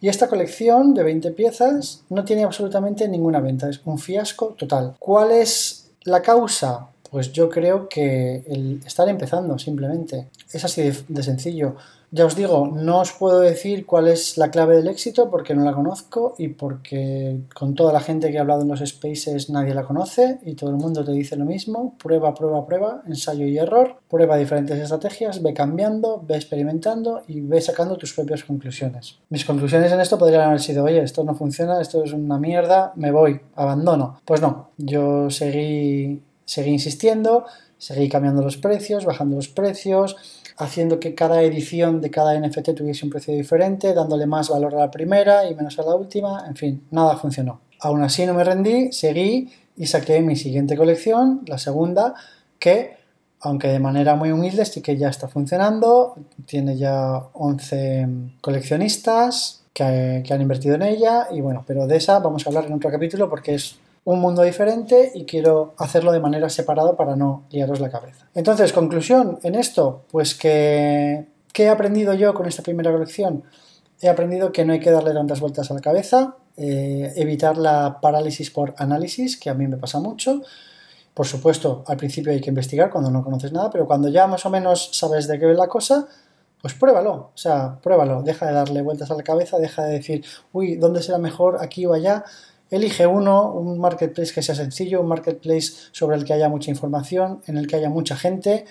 y 0.00 0.08
esta 0.08 0.28
colección 0.28 0.94
de 0.94 1.02
20 1.02 1.32
piezas 1.32 2.04
no 2.08 2.24
tiene 2.24 2.44
absolutamente 2.44 3.08
ninguna 3.08 3.40
venta, 3.40 3.68
es 3.68 3.80
un 3.84 3.98
fiasco 3.98 4.54
total. 4.58 4.94
¿Cuál 4.98 5.32
es 5.32 5.90
la 6.04 6.22
causa? 6.22 6.88
Pues 7.10 7.32
yo 7.32 7.48
creo 7.48 7.88
que 7.88 8.44
el 8.46 8.80
estar 8.86 9.08
empezando 9.08 9.58
simplemente. 9.58 10.28
Es 10.52 10.64
así 10.64 10.92
de 11.08 11.22
sencillo. 11.22 11.76
Ya 12.10 12.24
os 12.24 12.36
digo, 12.36 12.72
no 12.74 13.00
os 13.00 13.12
puedo 13.12 13.40
decir 13.40 13.84
cuál 13.84 14.08
es 14.08 14.38
la 14.38 14.50
clave 14.50 14.76
del 14.76 14.88
éxito 14.88 15.28
porque 15.28 15.54
no 15.54 15.62
la 15.62 15.74
conozco 15.74 16.34
y 16.38 16.48
porque 16.48 17.40
con 17.54 17.74
toda 17.74 17.92
la 17.92 18.00
gente 18.00 18.30
que 18.30 18.38
ha 18.38 18.40
hablado 18.40 18.62
en 18.62 18.68
los 18.68 18.80
spaces 18.80 19.50
nadie 19.50 19.74
la 19.74 19.84
conoce 19.84 20.38
y 20.42 20.54
todo 20.54 20.70
el 20.70 20.76
mundo 20.76 21.04
te 21.04 21.12
dice 21.12 21.36
lo 21.36 21.44
mismo. 21.44 21.96
Prueba, 22.02 22.32
prueba, 22.32 22.64
prueba, 22.64 23.02
ensayo 23.06 23.46
y 23.46 23.58
error. 23.58 24.00
Prueba 24.08 24.38
diferentes 24.38 24.78
estrategias, 24.78 25.42
ve 25.42 25.52
cambiando, 25.52 26.24
ve 26.26 26.36
experimentando 26.36 27.24
y 27.28 27.42
ve 27.42 27.60
sacando 27.60 27.98
tus 27.98 28.14
propias 28.14 28.42
conclusiones. 28.42 29.18
Mis 29.28 29.44
conclusiones 29.44 29.92
en 29.92 30.00
esto 30.00 30.18
podrían 30.18 30.42
haber 30.42 30.60
sido, 30.60 30.84
oye, 30.84 31.02
esto 31.02 31.24
no 31.24 31.34
funciona, 31.34 31.78
esto 31.78 32.02
es 32.02 32.14
una 32.14 32.38
mierda, 32.38 32.92
me 32.96 33.10
voy, 33.10 33.38
abandono. 33.54 34.22
Pues 34.24 34.40
no, 34.40 34.70
yo 34.78 35.28
seguí, 35.28 36.22
seguí 36.46 36.70
insistiendo, 36.70 37.44
seguí 37.76 38.08
cambiando 38.08 38.42
los 38.42 38.56
precios, 38.56 39.04
bajando 39.04 39.36
los 39.36 39.48
precios 39.48 40.16
haciendo 40.58 40.98
que 40.98 41.14
cada 41.14 41.42
edición 41.42 42.00
de 42.00 42.10
cada 42.10 42.38
NFT 42.38 42.74
tuviese 42.74 43.04
un 43.04 43.10
precio 43.10 43.32
diferente, 43.32 43.94
dándole 43.94 44.26
más 44.26 44.48
valor 44.50 44.74
a 44.74 44.78
la 44.78 44.90
primera 44.90 45.48
y 45.48 45.54
menos 45.54 45.78
a 45.78 45.82
la 45.82 45.94
última, 45.94 46.44
en 46.46 46.56
fin, 46.56 46.86
nada 46.90 47.16
funcionó. 47.16 47.60
Aún 47.80 48.02
así 48.02 48.26
no 48.26 48.34
me 48.34 48.42
rendí, 48.42 48.92
seguí 48.92 49.50
y 49.76 49.86
saqué 49.86 50.20
mi 50.20 50.34
siguiente 50.34 50.76
colección, 50.76 51.42
la 51.46 51.58
segunda, 51.58 52.14
que 52.58 52.98
aunque 53.40 53.68
de 53.68 53.78
manera 53.78 54.16
muy 54.16 54.32
humilde 54.32 54.64
sí 54.64 54.82
que 54.82 54.96
ya 54.96 55.08
está 55.08 55.28
funcionando, 55.28 56.16
tiene 56.44 56.76
ya 56.76 57.22
11 57.34 58.08
coleccionistas 58.40 59.62
que, 59.72 60.24
han 60.28 60.42
invertido 60.42 60.74
en 60.74 60.82
ella 60.82 61.28
y 61.30 61.40
bueno, 61.40 61.62
pero 61.64 61.86
de 61.86 61.96
esa 61.96 62.18
vamos 62.18 62.44
a 62.44 62.50
hablar 62.50 62.64
en 62.64 62.72
otro 62.72 62.90
capítulo 62.90 63.30
porque 63.30 63.54
es 63.54 63.78
un 64.08 64.20
mundo 64.20 64.42
diferente 64.42 65.12
y 65.14 65.26
quiero 65.26 65.74
hacerlo 65.76 66.12
de 66.12 66.20
manera 66.20 66.48
separada 66.48 66.96
para 66.96 67.14
no 67.14 67.44
liaros 67.50 67.78
la 67.78 67.90
cabeza. 67.90 68.26
Entonces, 68.34 68.72
conclusión 68.72 69.38
en 69.42 69.54
esto, 69.54 70.04
pues 70.10 70.34
que 70.34 71.26
¿qué 71.52 71.64
he 71.64 71.68
aprendido 71.68 72.14
yo 72.14 72.32
con 72.32 72.46
esta 72.46 72.62
primera 72.62 72.90
colección? 72.90 73.44
He 74.00 74.08
aprendido 74.08 74.50
que 74.50 74.64
no 74.64 74.72
hay 74.72 74.80
que 74.80 74.90
darle 74.90 75.12
tantas 75.12 75.40
vueltas 75.40 75.70
a 75.70 75.74
la 75.74 75.82
cabeza, 75.82 76.36
eh, 76.56 77.12
evitar 77.16 77.58
la 77.58 78.00
parálisis 78.00 78.50
por 78.50 78.74
análisis, 78.78 79.38
que 79.38 79.50
a 79.50 79.54
mí 79.54 79.68
me 79.68 79.76
pasa 79.76 80.00
mucho. 80.00 80.40
Por 81.12 81.26
supuesto, 81.26 81.84
al 81.86 81.98
principio 81.98 82.32
hay 82.32 82.40
que 82.40 82.48
investigar 82.48 82.88
cuando 82.88 83.10
no 83.10 83.22
conoces 83.22 83.52
nada, 83.52 83.68
pero 83.68 83.86
cuando 83.86 84.08
ya 84.08 84.26
más 84.26 84.46
o 84.46 84.48
menos 84.48 84.88
sabes 84.94 85.28
de 85.28 85.38
qué 85.38 85.50
es 85.50 85.58
la 85.58 85.68
cosa, 85.68 86.08
pues 86.62 86.72
pruébalo, 86.72 87.12
o 87.12 87.32
sea, 87.34 87.78
pruébalo, 87.82 88.22
deja 88.22 88.46
de 88.46 88.54
darle 88.54 88.80
vueltas 88.80 89.10
a 89.10 89.16
la 89.16 89.22
cabeza, 89.22 89.58
deja 89.58 89.84
de 89.84 89.92
decir, 89.92 90.24
uy, 90.54 90.76
¿dónde 90.76 91.02
será 91.02 91.18
mejor 91.18 91.58
aquí 91.60 91.84
o 91.84 91.92
allá? 91.92 92.24
Elige 92.70 93.06
uno, 93.06 93.52
un 93.52 93.78
marketplace 93.78 94.32
que 94.32 94.42
sea 94.42 94.54
sencillo, 94.54 95.00
un 95.00 95.08
marketplace 95.08 95.72
sobre 95.92 96.16
el 96.16 96.24
que 96.24 96.34
haya 96.34 96.48
mucha 96.48 96.70
información, 96.70 97.42
en 97.46 97.56
el 97.56 97.66
que 97.66 97.76
haya 97.76 97.88
mucha 97.88 98.16
gente 98.16 98.66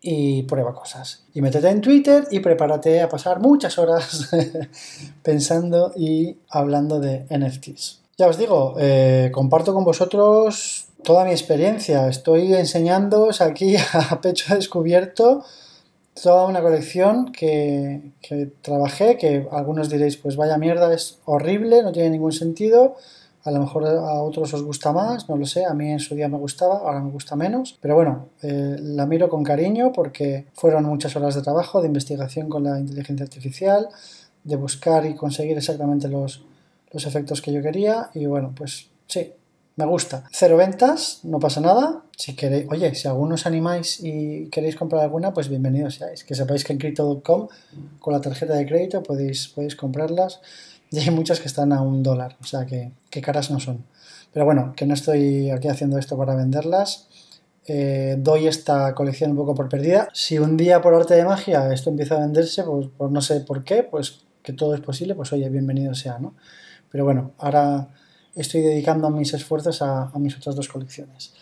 y 0.00 0.42
prueba 0.42 0.74
cosas. 0.74 1.24
Y 1.32 1.40
métete 1.40 1.68
en 1.68 1.80
Twitter 1.80 2.26
y 2.30 2.40
prepárate 2.40 3.00
a 3.00 3.08
pasar 3.08 3.40
muchas 3.40 3.78
horas 3.78 4.30
pensando 5.22 5.92
y 5.96 6.36
hablando 6.50 7.00
de 7.00 7.26
NFTs. 7.30 8.00
Ya 8.18 8.28
os 8.28 8.36
digo, 8.36 8.74
eh, 8.78 9.30
comparto 9.32 9.72
con 9.72 9.84
vosotros 9.84 10.88
toda 11.02 11.24
mi 11.24 11.30
experiencia. 11.30 12.08
Estoy 12.08 12.52
enseñándoos 12.54 13.40
aquí 13.40 13.76
a 13.92 14.20
pecho 14.20 14.54
descubierto 14.54 15.44
toda 16.20 16.46
una 16.46 16.60
colección 16.60 17.32
que, 17.32 18.12
que, 18.20 18.50
trabajé, 18.60 19.16
que 19.16 19.48
algunos 19.50 19.88
diréis, 19.88 20.16
pues 20.16 20.36
vaya 20.36 20.58
mierda, 20.58 20.92
es 20.92 21.18
horrible, 21.24 21.82
no 21.82 21.92
tiene 21.92 22.10
ningún 22.10 22.32
sentido. 22.32 22.96
A 23.44 23.50
lo 23.50 23.60
mejor 23.60 23.86
a 23.86 24.22
otros 24.22 24.54
os 24.54 24.62
gusta 24.62 24.92
más, 24.92 25.28
no 25.28 25.36
lo 25.36 25.46
sé, 25.46 25.64
a 25.64 25.74
mí 25.74 25.90
en 25.90 25.98
su 25.98 26.14
día 26.14 26.28
me 26.28 26.38
gustaba, 26.38 26.78
ahora 26.78 27.00
me 27.00 27.10
gusta 27.10 27.34
menos. 27.34 27.76
Pero 27.80 27.96
bueno, 27.96 28.28
eh, 28.42 28.76
la 28.80 29.06
miro 29.06 29.28
con 29.28 29.42
cariño 29.42 29.92
porque 29.92 30.46
fueron 30.54 30.84
muchas 30.84 31.16
horas 31.16 31.34
de 31.34 31.42
trabajo, 31.42 31.80
de 31.80 31.88
investigación 31.88 32.48
con 32.48 32.64
la 32.64 32.78
inteligencia 32.78 33.24
artificial, 33.24 33.88
de 34.44 34.56
buscar 34.56 35.06
y 35.06 35.14
conseguir 35.14 35.56
exactamente 35.56 36.08
los, 36.08 36.44
los 36.92 37.06
efectos 37.06 37.42
que 37.42 37.52
yo 37.52 37.62
quería. 37.62 38.10
Y 38.14 38.26
bueno, 38.26 38.52
pues 38.56 38.90
sí, 39.06 39.32
me 39.74 39.86
gusta. 39.86 40.24
Cero 40.30 40.56
ventas, 40.56 41.20
no 41.22 41.40
pasa 41.40 41.60
nada. 41.60 42.02
Si 42.16 42.36
queréis, 42.36 42.66
oye, 42.70 42.94
si 42.94 43.08
algunos 43.08 43.46
animáis 43.46 44.00
y 44.02 44.48
queréis 44.50 44.76
comprar 44.76 45.02
alguna, 45.02 45.32
pues 45.32 45.48
bienvenidos 45.48 45.94
seáis. 45.94 46.24
Que 46.24 46.34
sepáis 46.34 46.62
que 46.62 46.74
en 46.74 46.78
crypto.com 46.78 47.48
con 47.98 48.12
la 48.12 48.20
tarjeta 48.20 48.54
de 48.54 48.66
crédito 48.66 49.02
podéis, 49.02 49.48
podéis 49.48 49.74
comprarlas. 49.74 50.40
Y 50.92 50.98
hay 50.98 51.10
muchas 51.10 51.40
que 51.40 51.48
están 51.48 51.72
a 51.72 51.80
un 51.80 52.02
dólar, 52.02 52.36
o 52.40 52.44
sea 52.44 52.66
que, 52.66 52.92
caras 53.22 53.50
no 53.50 53.58
son. 53.58 53.84
Pero 54.32 54.44
bueno, 54.44 54.74
que 54.76 54.84
no 54.84 54.92
estoy 54.92 55.50
aquí 55.50 55.68
haciendo 55.68 55.98
esto 55.98 56.18
para 56.18 56.34
venderlas. 56.34 57.08
Eh, 57.66 58.16
doy 58.18 58.46
esta 58.46 58.94
colección 58.94 59.30
un 59.30 59.38
poco 59.38 59.54
por 59.54 59.70
perdida. 59.70 60.08
Si 60.12 60.38
un 60.38 60.56
día 60.58 60.82
por 60.82 60.94
arte 60.94 61.14
de 61.14 61.24
magia 61.24 61.72
esto 61.72 61.88
empieza 61.88 62.16
a 62.16 62.20
venderse, 62.20 62.62
pues 62.64 62.88
por 62.88 63.10
no 63.10 63.22
sé 63.22 63.40
por 63.40 63.64
qué, 63.64 63.82
pues 63.84 64.26
que 64.42 64.52
todo 64.52 64.74
es 64.74 64.80
posible, 64.82 65.14
pues 65.14 65.32
oye, 65.32 65.48
bienvenido 65.48 65.94
sea, 65.94 66.18
¿no? 66.18 66.34
Pero 66.90 67.04
bueno, 67.04 67.32
ahora 67.38 67.88
estoy 68.34 68.60
dedicando 68.60 69.08
mis 69.08 69.32
esfuerzos 69.32 69.80
a, 69.80 70.10
mis 70.16 70.36
otras 70.36 70.56
dos 70.56 70.68
colecciones. 70.68 71.32